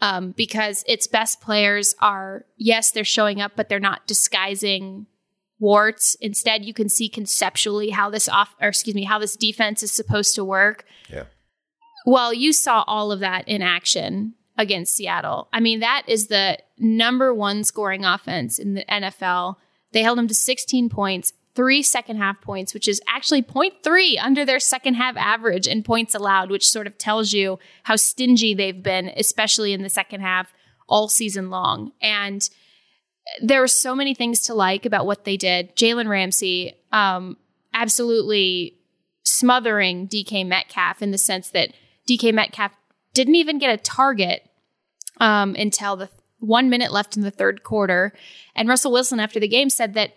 [0.00, 5.06] um, because its best players are yes, they're showing up, but they're not disguising
[5.62, 6.16] warts.
[6.16, 9.92] Instead, you can see conceptually how this off or excuse me, how this defense is
[9.92, 10.84] supposed to work.
[11.08, 11.24] Yeah.
[12.04, 15.48] Well, you saw all of that in action against Seattle.
[15.52, 19.56] I mean, that is the number one scoring offense in the NFL.
[19.92, 24.44] They held them to 16 points, three second half points, which is actually 0.3 under
[24.44, 28.82] their second half average in points allowed, which sort of tells you how stingy they've
[28.82, 30.52] been, especially in the second half
[30.88, 31.92] all season long.
[32.02, 32.48] And
[33.42, 35.76] there were so many things to like about what they did.
[35.76, 37.36] Jalen Ramsey, um,
[37.72, 38.78] absolutely
[39.24, 41.72] smothering DK Metcalf in the sense that
[42.08, 42.72] DK Metcalf
[43.14, 44.48] didn't even get a target
[45.18, 46.08] um, until the
[46.38, 48.12] one minute left in the third quarter.
[48.54, 50.12] And Russell Wilson, after the game, said that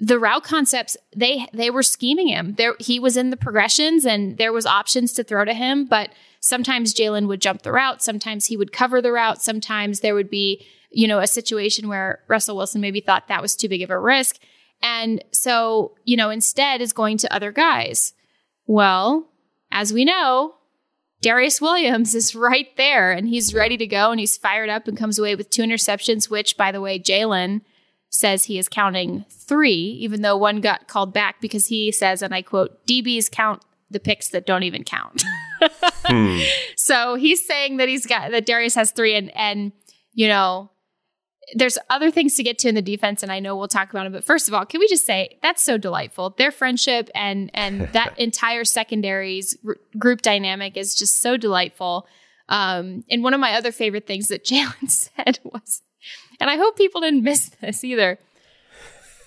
[0.00, 2.54] the route concepts they they were scheming him.
[2.54, 6.10] There he was in the progressions and there was options to throw to him, but
[6.40, 10.30] sometimes Jalen would jump the route, sometimes he would cover the route, sometimes there would
[10.30, 13.90] be you know, a situation where Russell Wilson maybe thought that was too big of
[13.90, 14.38] a risk.
[14.82, 18.14] And so, you know, instead is going to other guys.
[18.66, 19.28] Well,
[19.70, 20.54] as we know,
[21.22, 24.96] Darious Williams is right there and he's ready to go and he's fired up and
[24.96, 27.62] comes away with two interceptions, which, by the way, Jalen
[28.10, 32.34] says he is counting three, even though one got called back because he says, and
[32.34, 35.22] I quote, DBs count the picks that don't even count.
[36.06, 36.40] hmm.
[36.76, 39.72] So he's saying that he's got that Darius has three and and
[40.12, 40.70] you know
[41.54, 44.06] there's other things to get to in the defense, and I know we'll talk about
[44.06, 44.12] it.
[44.12, 46.30] But first of all, can we just say that's so delightful?
[46.30, 52.06] Their friendship and and that entire secondaries r- group dynamic is just so delightful.
[52.48, 55.82] Um, and one of my other favorite things that Jalen said was,
[56.40, 58.18] and I hope people didn't miss this either.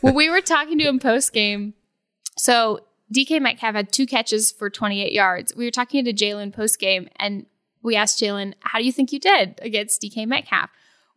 [0.02, 1.76] When we were talking to him post game,
[2.38, 2.82] so
[3.14, 5.56] DK Metcalf had two catches for 28 yards.
[5.56, 7.46] We were talking to Jalen post game, and
[7.84, 10.70] we asked Jalen, "How do you think you did against DK Metcalf?"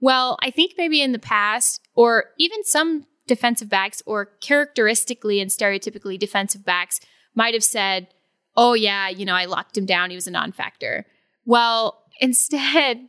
[0.04, 5.50] Well, I think maybe in the past, or even some defensive backs, or characteristically and
[5.50, 7.00] stereotypically defensive backs,
[7.34, 8.08] might have said,
[8.54, 10.10] oh, yeah, you know, I locked him down.
[10.10, 11.06] He was a non factor.
[11.46, 13.08] Well, instead,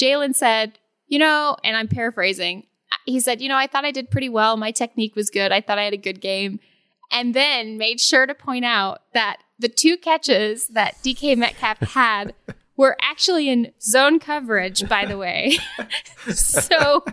[0.00, 0.78] Jalen said,
[1.08, 2.68] you know, and I'm paraphrasing,
[3.04, 4.56] he said, you know, I thought I did pretty well.
[4.56, 5.50] My technique was good.
[5.50, 6.60] I thought I had a good game.
[7.10, 12.32] And then made sure to point out that the two catches that DK Metcalf had
[12.78, 15.58] were actually in zone coverage, by the way.
[16.30, 17.04] so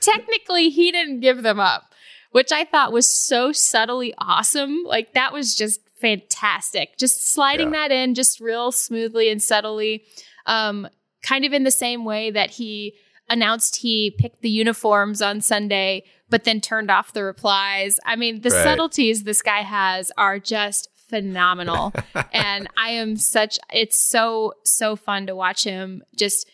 [0.00, 1.94] technically, he didn't give them up,
[2.30, 4.84] which I thought was so subtly awesome.
[4.84, 6.98] Like, that was just fantastic.
[6.98, 7.88] Just sliding yeah.
[7.88, 10.04] that in just real smoothly and subtly.
[10.46, 10.88] Um,
[11.22, 12.94] kind of in the same way that he
[13.30, 17.98] announced he picked the uniforms on Sunday, but then turned off the replies.
[18.04, 18.62] I mean, the right.
[18.62, 21.92] subtleties this guy has are just phenomenal.
[22.32, 26.48] and I am such it's so so fun to watch him just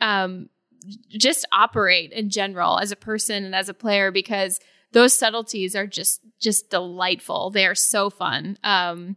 [0.00, 0.48] um
[1.08, 4.60] just operate in general as a person and as a player because
[4.92, 7.50] those subtleties are just just delightful.
[7.50, 8.58] They are so fun.
[8.62, 9.16] Um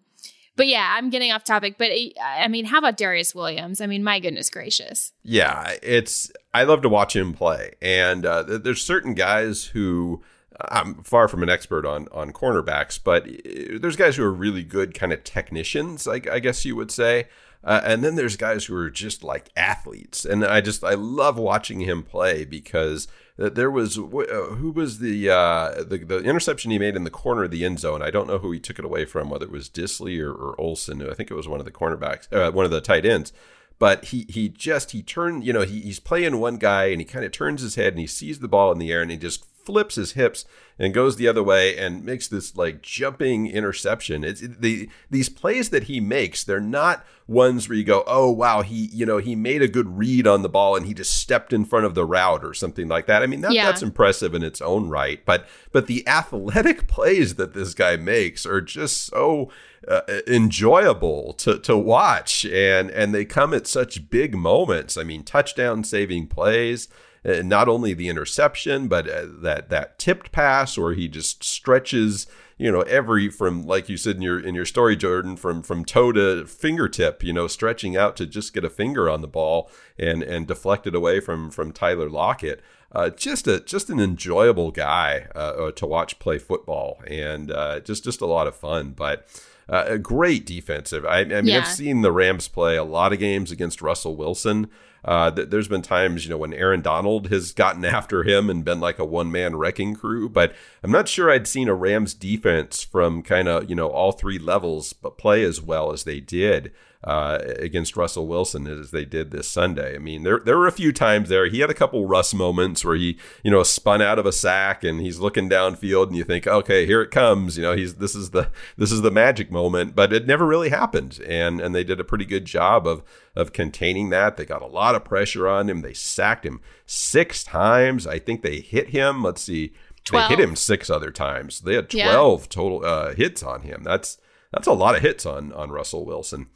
[0.55, 1.75] but yeah, I'm getting off topic.
[1.77, 3.79] But I mean, how about Darious Williams?
[3.79, 5.13] I mean, my goodness gracious.
[5.21, 10.23] Yeah, it's I love to watch him play, and uh, there's certain guys who
[10.61, 14.63] I'm far from an expert on on cornerbacks, but uh, there's guys who are really
[14.63, 17.27] good kind of technicians, I, I guess you would say.
[17.63, 21.37] Uh, and then there's guys who are just like athletes, and I just I love
[21.37, 26.79] watching him play because there was uh, who was the, uh, the the interception he
[26.79, 28.01] made in the corner of the end zone.
[28.01, 30.59] I don't know who he took it away from, whether it was Dissly or, or
[30.59, 31.07] Olsen.
[31.07, 33.33] I think it was one of the cornerbacks, uh, one of the tight ends
[33.79, 37.05] but he he just he turned you know he, he's playing one guy and he
[37.05, 39.17] kind of turns his head and he sees the ball in the air and he
[39.17, 40.45] just flips his hips
[40.79, 44.23] and goes the other way and makes this like jumping interception.
[44.23, 48.61] It's the these plays that he makes, they're not ones where you go, "Oh wow,
[48.61, 51.51] he you know, he made a good read on the ball and he just stepped
[51.51, 53.65] in front of the route or something like that." I mean, that, yeah.
[53.65, 58.45] that's impressive in its own right, but but the athletic plays that this guy makes
[58.45, 59.51] are just so
[59.85, 64.95] uh, enjoyable to, to watch and and they come at such big moments.
[64.95, 66.87] I mean, touchdown saving plays
[67.27, 72.25] uh, not only the interception, but uh, that that tipped pass, or he just stretches,
[72.57, 75.83] you know, every from like you said in your in your story, Jordan, from from
[75.83, 79.69] toe to fingertip, you know, stretching out to just get a finger on the ball
[79.99, 82.61] and and deflect it away from from Tyler Lockett.
[82.93, 87.81] Uh, just a just an enjoyable guy uh, uh to watch play football, and uh,
[87.81, 88.91] just just a lot of fun.
[88.91, 89.27] But
[89.69, 91.05] uh, a great defensive.
[91.05, 91.59] I, I mean, yeah.
[91.59, 94.69] I've seen the Rams play a lot of games against Russell Wilson.
[95.07, 98.65] Uh, th- there's been times, you know, when Aaron Donald has gotten after him and
[98.65, 100.53] been like a one man wrecking crew, but
[100.83, 104.37] I'm not sure I'd seen a Rams defense from kind of, you know, all three
[104.37, 109.31] levels, but play as well as they did uh, against Russell Wilson as they did
[109.31, 109.95] this Sunday.
[109.95, 111.47] I mean, there there were a few times there.
[111.47, 114.83] He had a couple Russ moments where he, you know, spun out of a sack
[114.83, 117.57] and he's looking downfield, and you think, okay, here it comes.
[117.57, 120.69] You know, he's this is the this is the magic moment, but it never really
[120.69, 121.19] happened.
[121.27, 123.03] And and they did a pretty good job of
[123.35, 124.37] of containing that.
[124.37, 125.81] They got a lot of pressure on him.
[125.81, 128.07] They sacked him six times.
[128.07, 129.23] I think they hit him.
[129.23, 129.73] Let's see.
[130.05, 130.29] 12.
[130.29, 131.59] They hit him six other times.
[131.61, 132.45] They had 12 yeah.
[132.49, 133.83] total uh, hits on him.
[133.83, 134.17] That's
[134.51, 136.47] that's a lot of hits on on Russell Wilson.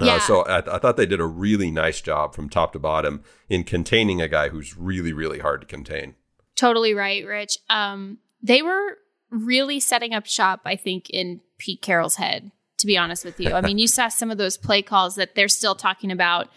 [0.00, 0.14] Uh, yeah.
[0.16, 3.22] Uh, so I, I, thought they did a really nice job from top to bottom
[3.48, 6.16] in containing a guy who's really, really hard to contain.
[6.54, 7.58] Totally right, Rich.
[7.70, 8.98] Um, they were
[9.30, 13.52] really setting up shop, I think, in Pete Carroll's head, to be honest with you.
[13.52, 16.48] I mean, you saw some of those play calls that they're still talking about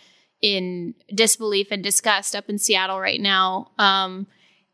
[0.42, 3.72] in disbelief and disgust up in Seattle right now.
[3.78, 4.28] Um,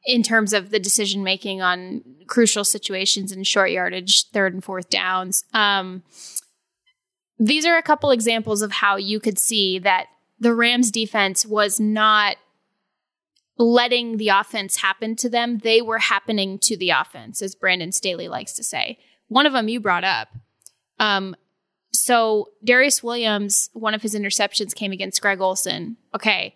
[0.05, 4.89] in terms of the decision making on crucial situations and short yardage, third and fourth
[4.89, 5.43] downs.
[5.53, 6.03] Um,
[7.39, 10.07] these are a couple examples of how you could see that
[10.39, 12.38] the Rams defense was not
[13.57, 15.59] letting the offense happen to them.
[15.59, 18.99] They were happening to the offense, as Brandon Staley likes to say.
[19.27, 20.27] One of them you brought up.
[20.99, 21.36] Um,
[21.91, 25.97] so Darious Williams, one of his interceptions came against Greg Olsen.
[26.13, 26.55] Okay.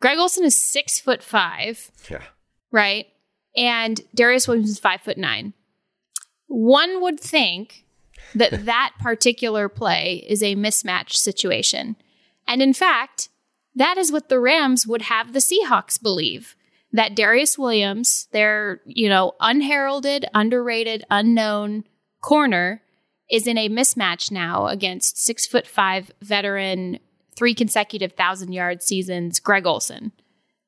[0.00, 1.90] Greg Olsen is six foot five.
[2.10, 2.22] Yeah.
[2.70, 3.06] Right.
[3.56, 5.52] And Darious Williams is five foot nine.
[6.46, 7.81] One would think
[8.34, 11.96] that that particular play is a mismatch situation.
[12.46, 13.28] And in fact,
[13.74, 16.56] that is what the Rams would have the Seahawks believe
[16.92, 21.84] that Darious Williams, their, you know, unheralded, underrated, unknown
[22.20, 22.82] corner,
[23.30, 26.98] is in a mismatch now against six foot five veteran,
[27.34, 30.12] three consecutive thousand yard seasons, Greg Olsen,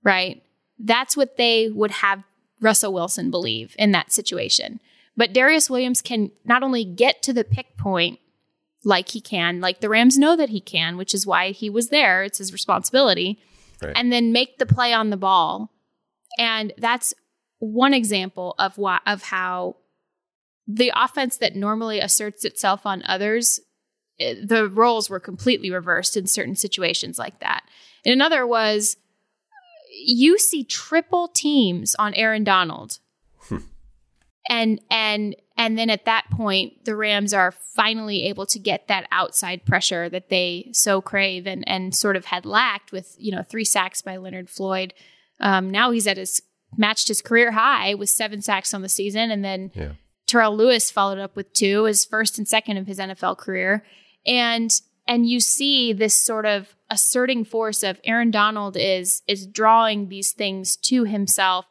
[0.03, 0.43] right?
[0.79, 2.25] That's what they would have
[2.61, 4.81] Russell Wilson believe in that situation.
[5.17, 8.19] But Darious Williams can not only get to the pick point
[8.85, 11.89] like he can, like the Rams know that he can, which is why he was
[11.89, 12.25] there.
[12.25, 13.41] It's his responsibility.
[13.83, 13.93] Right.
[13.97, 15.71] And then make the play on the ball.
[16.39, 17.15] And that's
[17.59, 19.77] one example of why of how
[20.67, 23.61] the offense that normally asserts itself on others,
[24.19, 27.63] eh, the roles were completely reversed in certain situations like that.
[28.05, 28.97] And another was
[29.97, 32.99] you see triple teams on Aaron Donald.
[34.49, 39.07] And and and then at that point the Rams are finally able to get that
[39.11, 43.43] outside pressure that they so crave and and sort of had lacked with, you know,
[43.43, 44.93] three sacks by Leonard Floyd.
[45.41, 46.43] Um, now he's at his
[46.77, 49.31] matched his career high with seven sacks on the season.
[49.31, 49.93] And then yeah.
[50.27, 53.85] Terrell Lewis followed up with two, his first and second of his NFL career.
[54.27, 54.71] And
[55.07, 60.33] and you see this sort of asserting force of Aaron Donald is is drawing these
[60.33, 61.67] things to himself.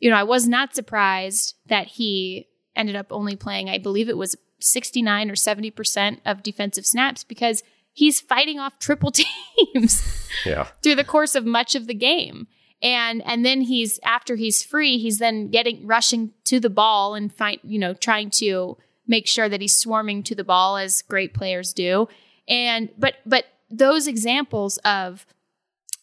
[0.00, 4.16] You know, I was not surprised that he ended up only playing, I believe it
[4.16, 9.12] was 69 or 70% of defensive snaps because he's fighting off triple
[9.74, 10.68] teams yeah.
[10.82, 12.46] through the course of much of the game
[12.82, 17.34] and and then he's after he's free he's then getting rushing to the ball and
[17.34, 18.76] find you know trying to
[19.06, 22.06] make sure that he's swarming to the ball as great players do
[22.48, 25.26] and but but those examples of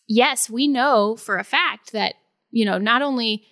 [0.07, 2.15] yes we know for a fact that
[2.51, 3.45] you know not only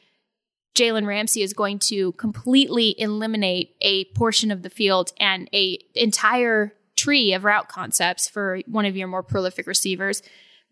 [0.76, 6.74] Jalen Ramsey is going to completely eliminate a portion of the field and a entire
[6.96, 10.22] tree of route concepts for one of your more prolific receivers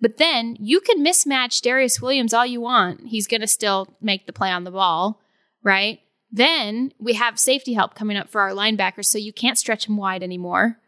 [0.02, 3.08] but then you can mismatch Darious Williams all you want.
[3.08, 5.22] He's going to still make the play on the ball,
[5.64, 6.00] right?
[6.32, 9.98] Then we have safety help coming up for our linebackers, so you can't stretch him
[9.98, 10.80] wide anymore.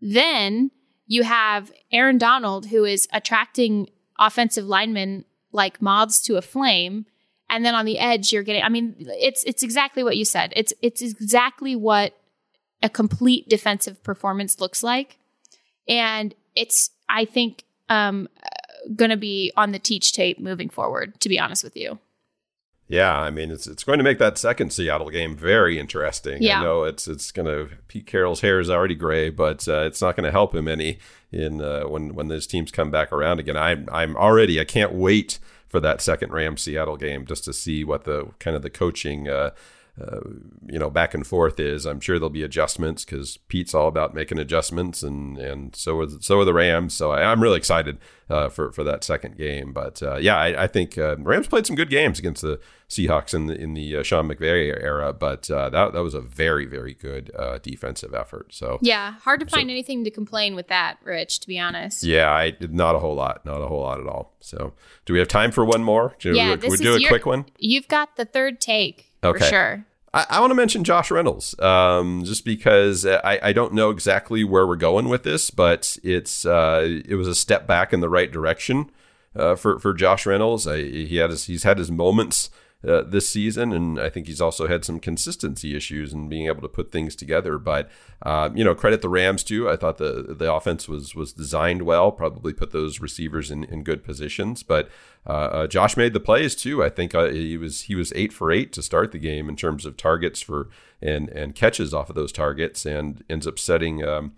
[0.00, 0.70] Then
[1.06, 7.04] you have Aaron Donald, who is attracting offensive linemen like moths to a flame.
[7.50, 10.52] And then on the edge, you're getting, I mean, it's it's exactly what you said.
[10.56, 12.16] It's it's exactly what
[12.82, 15.18] a complete defensive performance looks like.
[15.86, 18.28] And it's, I think, um,
[18.96, 21.98] going to be on the teach tape moving forward, to be honest with you.
[22.86, 26.42] Yeah, I mean it's it's going to make that second Seattle game very interesting.
[26.42, 26.60] Yeah.
[26.60, 30.02] I know it's it's going to Pete Carroll's hair is already gray, but uh, it's
[30.02, 30.98] not going to help him any
[31.32, 33.56] in uh, when when those teams come back around again.
[33.56, 35.38] I'm I'm already I can't wait
[35.74, 39.28] for that second Rams Seattle game just to see what the kind of the coaching
[39.28, 39.50] uh,
[40.00, 40.18] uh,
[40.66, 41.86] you know back and forth is.
[41.86, 46.06] I'm sure there'll be adjustments because Pete's all about making adjustments, and and so are
[46.06, 46.94] the, so are the Rams.
[46.94, 49.72] So I, am really excited uh, for for that second game.
[49.72, 53.34] But uh, yeah, I, I think uh, Rams played some good games against the Seahawks
[53.34, 56.94] in the in the uh, Sean McVay era, but that that was a very very
[56.94, 57.30] good
[57.62, 58.52] defensive effort.
[58.52, 61.38] So yeah, hard to find so, anything to complain with that, Rich.
[61.40, 62.02] To be honest.
[62.02, 64.34] Yeah, I not a whole lot, not a whole lot at all.
[64.40, 64.72] So
[65.04, 66.16] do we have time for one more?
[66.18, 67.46] Should yeah, we, we do a your, quick one?
[67.58, 69.12] You've got the third take.
[69.24, 69.38] Okay.
[69.38, 69.84] For sure.
[70.12, 74.44] I, I want to mention Josh Reynolds, um, just because I, I don't know exactly
[74.44, 78.08] where we're going with this, but it's uh, it was a step back in the
[78.08, 78.90] right direction
[79.34, 80.66] uh, for for Josh Reynolds.
[80.66, 82.50] I, he had his, he's had his moments
[82.86, 86.62] uh, this season, and I think he's also had some consistency issues and being able
[86.62, 87.58] to put things together.
[87.58, 87.90] But
[88.22, 89.68] uh, you know, credit the Rams too.
[89.68, 92.12] I thought the the offense was was designed well.
[92.12, 94.62] Probably put those receivers in, in good positions.
[94.62, 94.90] But
[95.26, 96.82] uh, uh Josh made the plays too.
[96.82, 99.56] I think uh, he was he was eight for eight to start the game in
[99.56, 100.68] terms of targets for
[101.00, 104.04] and and catches off of those targets, and ends up setting.
[104.04, 104.32] Um,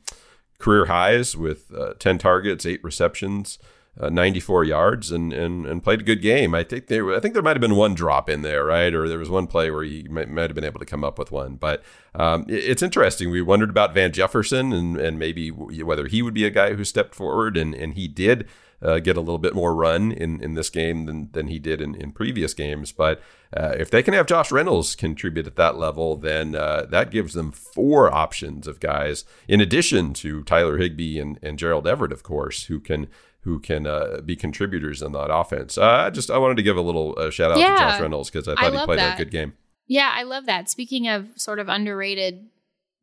[0.58, 3.58] career highs with uh, 10 targets, eight receptions
[3.98, 6.54] uh, 94 yards and, and and played a good game.
[6.54, 8.92] I think there I think there might have been one drop in there, right?
[8.92, 11.18] Or there was one play where he might, might have been able to come up
[11.18, 11.56] with one.
[11.56, 11.82] But
[12.14, 13.30] um, it, it's interesting.
[13.30, 16.84] We wondered about Van Jefferson and and maybe whether he would be a guy who
[16.84, 18.46] stepped forward, and and he did.
[18.82, 21.80] Uh, get a little bit more run in, in this game than, than he did
[21.80, 22.92] in, in previous games.
[22.92, 23.22] But
[23.56, 27.32] uh, if they can have Josh Reynolds contribute at that level, then uh, that gives
[27.32, 32.22] them four options of guys, in addition to Tyler Higbee and, and Gerald Everett, of
[32.22, 33.08] course, who can
[33.46, 35.78] who can uh, be contributors in that offense.
[35.78, 38.00] Uh, I just I wanted to give a little uh, shout out yeah, to Josh
[38.00, 39.14] Reynolds because I thought I he played that.
[39.14, 39.52] a good game.
[39.86, 40.68] Yeah, I love that.
[40.68, 42.48] Speaking of sort of underrated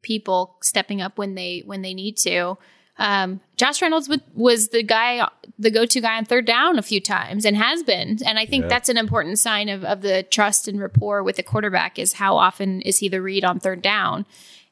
[0.02, 2.58] people stepping up when they when they need to,
[2.98, 5.26] um, Josh Reynolds was the guy,
[5.58, 8.18] the go to guy on third down a few times, and has been.
[8.26, 8.68] And I think yeah.
[8.68, 12.36] that's an important sign of of the trust and rapport with the quarterback is how
[12.36, 14.26] often is he the read on third down,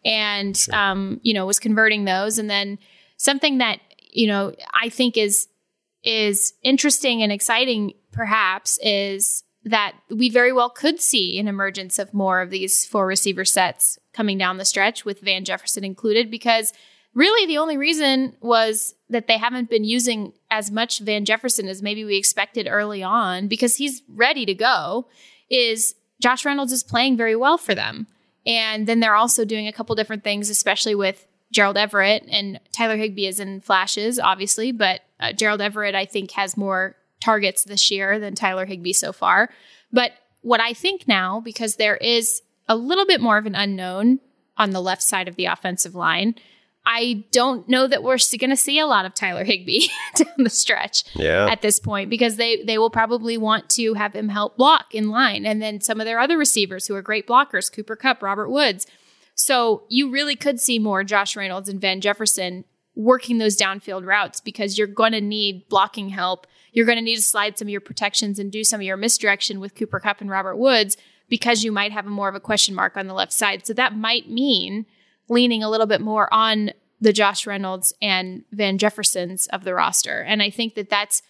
[0.03, 0.76] and sure.
[0.76, 2.77] um, you know was converting those, and then
[3.15, 3.80] something that
[4.11, 5.48] you know I think is
[6.03, 12.14] is interesting and exciting, perhaps, is that we very well could see an emergence of
[12.14, 16.73] more of these four receiver sets coming down the stretch with Van Jefferson included, because
[17.14, 21.82] really the only reason was that they haven't been using as much Van Jefferson as
[21.82, 25.07] maybe we expected early on because he's ready to go.
[25.49, 28.07] Is Josh Reynolds is playing very well for them.
[28.45, 32.95] And then they're also doing a couple different things, especially with Gerald Everett and Tyler
[32.98, 37.91] Higbee is in flashes, obviously, but uh, Gerald Everett, I think, has more targets this
[37.91, 39.49] year than Tyler Higbee so far.
[39.91, 44.19] But what I think now, because there is a little bit more of an unknown
[44.57, 46.36] on the left side of the offensive line.
[46.84, 50.49] I don't know that we're going to see a lot of Tyler Higbee down the
[50.49, 51.48] stretch Yeah.
[51.48, 55.10] at this point because they they will probably want to have him help block in
[55.10, 58.49] line, and then some of their other receivers who are great blockers, Cooper Kupp, Robert
[58.49, 58.88] Woods.
[59.42, 62.64] So you really could see more Josh Reynolds and Van Jefferson
[62.94, 66.46] working those downfield routes because you're going to need blocking help.
[66.74, 68.98] You're going to need to slide some of your protections and do some of your
[68.98, 70.96] misdirection with Cooper Kupp and Robert Woods
[71.28, 73.66] because you might have a more of a question mark on the left side.
[73.66, 74.86] So that might mean
[75.28, 76.70] leaning a little bit more on
[77.00, 80.22] the Josh Reynolds and Van Jeffersons of the roster.
[80.22, 81.24] And I think that that's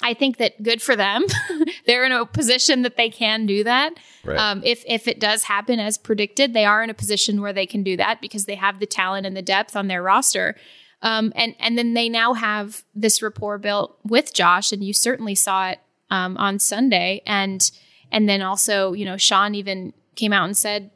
[0.00, 1.24] I think that good for them.
[1.86, 3.94] They're in a position that they can do that.
[4.24, 4.38] Right.
[4.38, 7.66] Um, if if it does happen as predicted, they are in a position where they
[7.66, 10.56] can do that because they have the talent and the depth on their roster.
[11.02, 15.34] Um, and and then they now have this rapport built with Josh, and you certainly
[15.34, 17.22] saw it um, on Sunday.
[17.26, 17.70] And
[18.10, 20.90] and then also, you know, Sean even came out and said,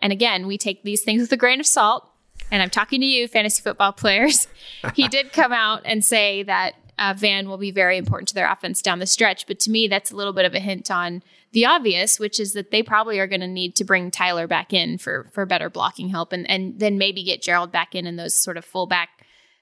[0.00, 2.08] and again, we take these things with a grain of salt.
[2.50, 4.48] And I'm talking to you, fantasy football players.
[4.94, 8.50] he did come out and say that uh, Van will be very important to their
[8.50, 9.46] offense down the stretch.
[9.46, 11.22] But to me, that's a little bit of a hint on
[11.52, 14.72] the obvious, which is that they probably are going to need to bring Tyler back
[14.72, 18.16] in for for better blocking help, and and then maybe get Gerald back in in
[18.16, 19.10] those sort of fullback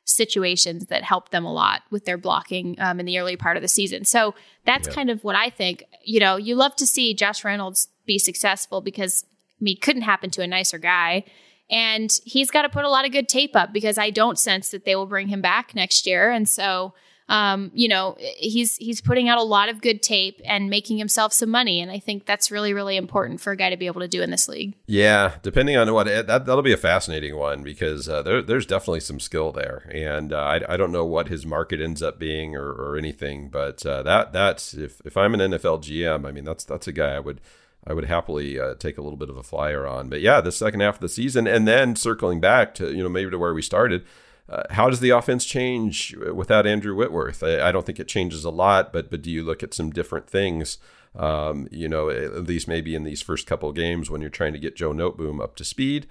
[0.05, 3.63] situations that helped them a lot with their blocking um, in the early part of
[3.63, 4.05] the season.
[4.05, 4.35] So
[4.67, 5.85] that's kind of what I think.
[6.05, 9.25] You know, you love to see Josh Reynolds be successful because
[9.61, 11.25] I mean, couldn't happen to a nicer guy.
[11.71, 14.71] And he's got to put a lot of good tape up because I don't sense
[14.71, 16.31] that they will bring him back next year.
[16.31, 16.95] And so,
[17.29, 21.33] um, you know, he's he's putting out a lot of good tape and making himself
[21.33, 21.81] some money.
[21.81, 24.23] And I think that's really, really important for a guy to be able to do
[24.23, 24.75] in this league.
[24.87, 29.01] Yeah, depending on what that that'll be a fascinating one because uh, there, there's definitely
[29.01, 32.57] some skill there, and uh, I, I don't know what his market ends up being
[32.57, 36.45] or, or anything, but uh, that that's if if I'm an NFL GM, I mean
[36.45, 37.41] that's that's a guy I would
[37.87, 40.09] I would happily uh, take a little bit of a flyer on.
[40.09, 43.09] But yeah, the second half of the season, and then circling back to you know
[43.09, 44.05] maybe to where we started.
[44.53, 47.43] Uh, how does the offense change without Andrew Whitworth?
[47.43, 49.91] I, I don't think it changes a lot, but but do you look at some
[49.91, 50.77] different things?
[51.17, 54.59] Um, you know, at least maybe in these first couple games when you're trying to
[54.59, 56.07] get Joe Noteboom up to speed.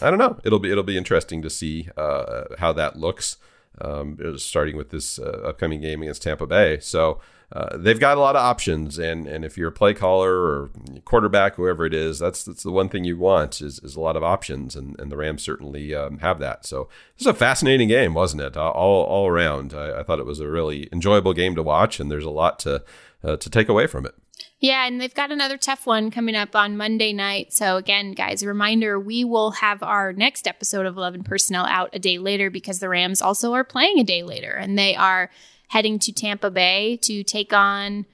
[0.00, 0.38] I don't know.
[0.42, 3.36] It'll be it'll be interesting to see uh, how that looks.
[3.80, 7.20] Um, starting with this uh, upcoming game against Tampa Bay, so
[7.52, 10.70] uh, they've got a lot of options, and and if you're a play caller or
[11.04, 14.16] quarterback, whoever it is, that's that's the one thing you want is, is a lot
[14.16, 16.64] of options, and, and the Rams certainly um, have that.
[16.64, 18.56] So this is a fascinating game, wasn't it?
[18.56, 22.10] All all around, I, I thought it was a really enjoyable game to watch, and
[22.10, 22.84] there's a lot to
[23.22, 24.14] uh, to take away from it.
[24.62, 27.52] Yeah, and they've got another tough one coming up on Monday night.
[27.52, 31.90] So, again, guys, a reminder we will have our next episode of 11 Personnel out
[31.92, 35.30] a day later because the Rams also are playing a day later and they are
[35.66, 38.06] heading to Tampa Bay to take on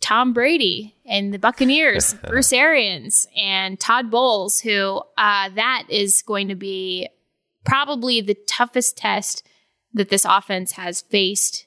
[0.00, 6.48] Tom Brady and the Buccaneers, Bruce Arians, and Todd Bowles, who uh, that is going
[6.48, 7.08] to be
[7.64, 9.48] probably the toughest test
[9.94, 11.66] that this offense has faced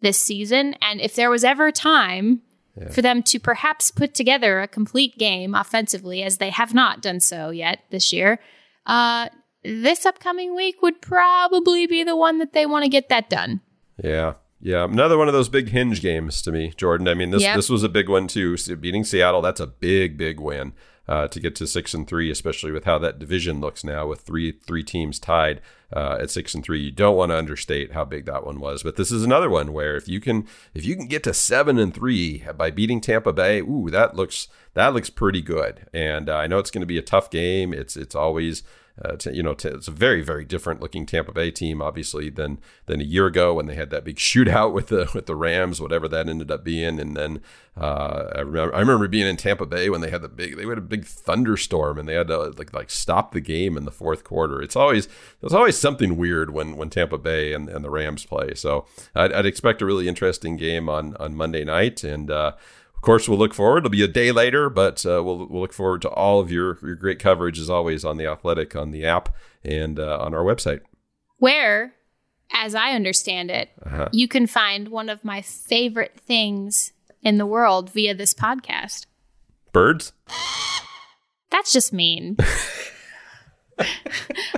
[0.00, 0.76] this season.
[0.80, 2.42] And if there was ever a time
[2.90, 7.20] for them to perhaps put together a complete game offensively, as they have not done
[7.20, 8.40] so yet this year,
[8.86, 9.28] uh,
[9.62, 13.60] this upcoming week would probably be the one that they want to get that done.
[14.02, 14.34] Yeah.
[14.60, 17.06] Yeah, another one of those big hinge games to me, Jordan.
[17.06, 17.56] I mean, this Yep.
[17.56, 18.56] this was a big one too.
[18.76, 20.72] Beating Seattle, that's a big, big win
[21.06, 24.22] uh, to get to six and three, especially with how that division looks now, with
[24.22, 25.60] three three teams tied
[25.92, 26.80] uh, at six and three.
[26.80, 28.82] You don't want to understate how big that one was.
[28.82, 31.78] But this is another one where if you can if you can get to seven
[31.78, 35.86] and three by beating Tampa Bay, ooh, that looks that looks pretty good.
[35.92, 37.72] And uh, I know it's going to be a tough game.
[37.72, 38.62] It's it's always
[39.02, 42.30] uh, to, you know, to, it's a very, very different looking Tampa Bay team, obviously,
[42.30, 45.34] than than a year ago when they had that big shootout with the with the
[45.34, 47.00] Rams, whatever that ended up being.
[47.00, 47.40] And then
[47.76, 50.64] uh, I remember I remember being in Tampa Bay when they had the big they
[50.64, 53.90] had a big thunderstorm and they had to like like stop the game in the
[53.90, 54.62] fourth quarter.
[54.62, 55.08] It's always
[55.40, 58.54] there's always something weird when when Tampa Bay and, and the Rams play.
[58.54, 62.30] So I'd, I'd expect a really interesting game on on Monday night and.
[62.30, 62.52] Uh,
[63.04, 63.78] course, we'll look forward.
[63.78, 66.78] It'll be a day later, but uh, we'll we'll look forward to all of your
[66.82, 70.42] your great coverage as always on the Athletic, on the app, and uh, on our
[70.44, 70.80] website.
[71.38, 71.94] Where,
[72.52, 74.08] as I understand it, Uh-huh.
[74.12, 79.06] you can find one of my favorite things in the world via this podcast.
[79.72, 80.12] Birds.
[81.50, 82.36] That's just mean.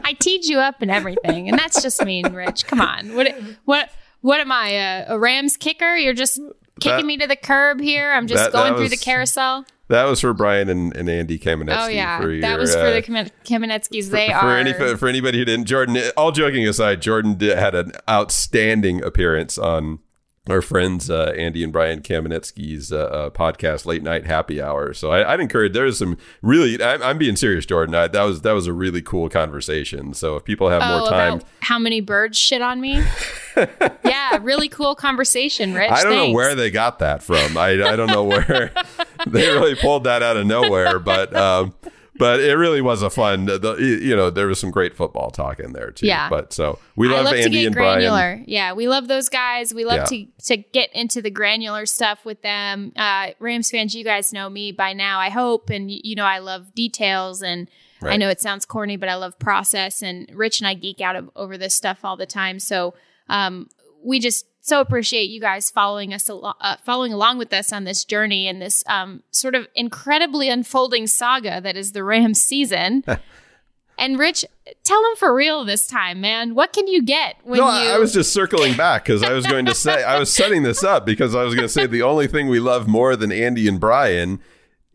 [0.04, 2.66] I teed you up and everything, and that's just mean, Rich.
[2.66, 3.14] Come on.
[3.14, 3.90] What what
[4.20, 4.68] what am I?
[4.70, 5.96] A, a Rams kicker?
[5.96, 6.38] You're just
[6.80, 8.12] kicking That- me to the curb here.
[8.12, 9.64] I'm just that- going that through the carousel.
[9.88, 11.84] That was for Brian and, and Andy Kamenetsky.
[11.84, 13.02] Oh yeah, for that your, was for uh, the
[13.44, 14.10] Kamenetskys.
[14.10, 15.66] They for are any for anybody who didn't.
[15.66, 20.00] Jordan, all joking aside, Jordan did, had an outstanding appearance on
[20.48, 24.94] our friends uh, Andy and Brian Kamenetsky's uh, uh, podcast, Late Night Happy Hour.
[24.94, 25.72] So I, would encourage.
[25.72, 26.82] There's some really.
[26.82, 27.94] I'm, I'm being serious, Jordan.
[27.94, 30.14] I, that was that was a really cool conversation.
[30.14, 33.02] So if people have oh, more time, how many birds shit on me?
[34.04, 35.90] yeah, really cool conversation, Rich.
[35.90, 36.28] I don't Thanks.
[36.28, 37.56] know where they got that from.
[37.56, 38.72] I I don't know where
[39.26, 41.34] they really pulled that out of nowhere, but.
[41.34, 41.74] Um,
[42.18, 43.46] but it really was a fun.
[43.46, 46.06] The, you know, there was some great football talk in there too.
[46.06, 46.28] Yeah.
[46.28, 48.34] But so we love, love Andy and granular.
[48.34, 48.44] Brian.
[48.46, 49.72] Yeah, we love those guys.
[49.74, 50.26] We love Yeah.
[50.26, 52.92] to to get into the granular stuff with them.
[52.96, 55.20] Uh, Rams fans, you guys know me by now.
[55.20, 57.68] I hope, and you know, I love details and.
[58.02, 60.00] I know it sounds corny, but I love process.
[60.00, 62.60] And Rich and I geek out of, over this stuff all the time.
[62.60, 62.94] So
[63.28, 63.68] um,
[64.04, 68.04] we just so appreciate you guys following us, uh, following along with us on this
[68.04, 73.04] journey and this um, sort of incredibly unfolding saga that is the Rams season.
[73.98, 74.44] and Rich,
[74.82, 76.56] tell them for real this time, man.
[76.56, 77.90] What can you get when No, you?
[77.90, 80.82] I was just circling back because I was going to say I was setting this
[80.82, 83.68] up because I was going to say the only thing we love more than Andy
[83.68, 84.40] and Brian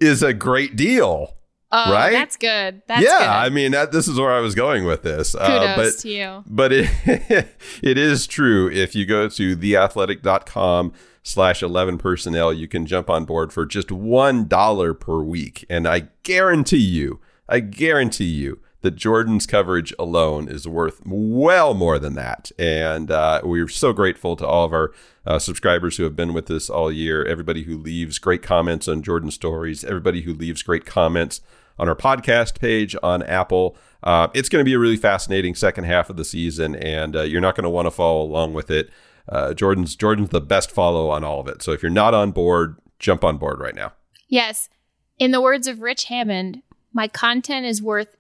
[0.02, 1.38] is a great deal.
[1.72, 2.12] Oh, right?
[2.12, 2.82] That's good.
[2.88, 3.28] That's yeah, good.
[3.28, 5.34] I mean that, this is where I was going with this.
[5.34, 6.44] Kudos uh, but to you.
[6.48, 6.90] but it
[7.84, 8.70] it is true.
[8.70, 10.94] If you go to theathletic.com
[11.24, 15.66] slash 11 personnel, you can jump on board for just $1 per week.
[15.70, 22.00] And I guarantee you, I guarantee you that Jordan's coverage alone is worth well more
[22.00, 22.52] than that.
[22.58, 24.92] And uh, we're so grateful to all of our
[25.26, 29.04] uh, subscribers who have been with us all year, everybody who leaves great comments on
[29.04, 31.42] Jordan stories, everybody who leaves great comments
[31.82, 33.76] on our podcast page on Apple.
[34.04, 37.24] Uh, it's going to be a really fascinating second half of the season, and uh,
[37.24, 38.90] you're not going to want to follow along with it.
[39.28, 41.62] Uh, Jordan's Jordan's the best follow on all of it.
[41.62, 43.94] So if you're not on board, jump on board right now.
[44.28, 44.70] Yes.
[45.18, 46.62] In the words of Rich Hammond,
[46.94, 48.16] my content is worth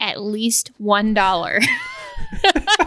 [0.00, 1.60] at least one dollar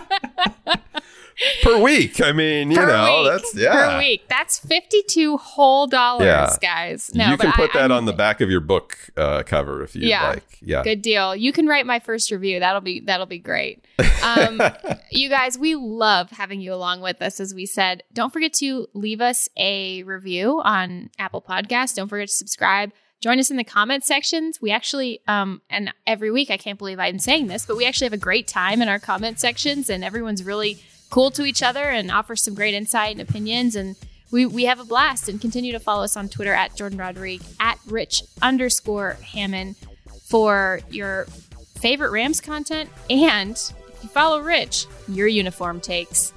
[1.64, 3.32] Per week, I mean, you per know, week.
[3.32, 3.92] that's yeah.
[3.94, 4.28] per week.
[4.28, 6.56] That's fifty-two whole dollars, Yeah.
[6.62, 7.12] guys.
[7.14, 9.82] No, you can put I- that I'm- on the back of your book uh, cover
[9.84, 10.30] if you'd Yeah.
[10.30, 10.44] like.
[10.62, 10.84] Yeah.
[10.84, 11.36] Good deal.
[11.36, 12.60] You can write my first review.
[12.60, 13.84] That'll be that'll be great.
[14.24, 14.62] Um,
[15.12, 17.40] you guys, we love having you along with us.
[17.40, 21.96] As we said, don't forget to leave us a review on Apple Podcasts.
[21.96, 22.92] Don't forget to subscribe.
[23.22, 24.60] Join us in the comment sections.
[24.64, 28.06] We actually, um, and every week, I can't believe I'm saying this, but we actually
[28.06, 30.82] have a great time in our comment sections, and everyone's really
[31.12, 33.76] cool to each other and offers some great insight and opinions.
[33.76, 33.96] And
[34.32, 35.30] we, we have a blast.
[35.30, 39.76] And continue to follow us on Twitter at Jordan Rodrigue, at Rich underscore Hammond
[40.24, 41.26] for your
[41.80, 43.52] favorite Rams content and
[44.02, 46.34] if you follow Rich, your uniform takes.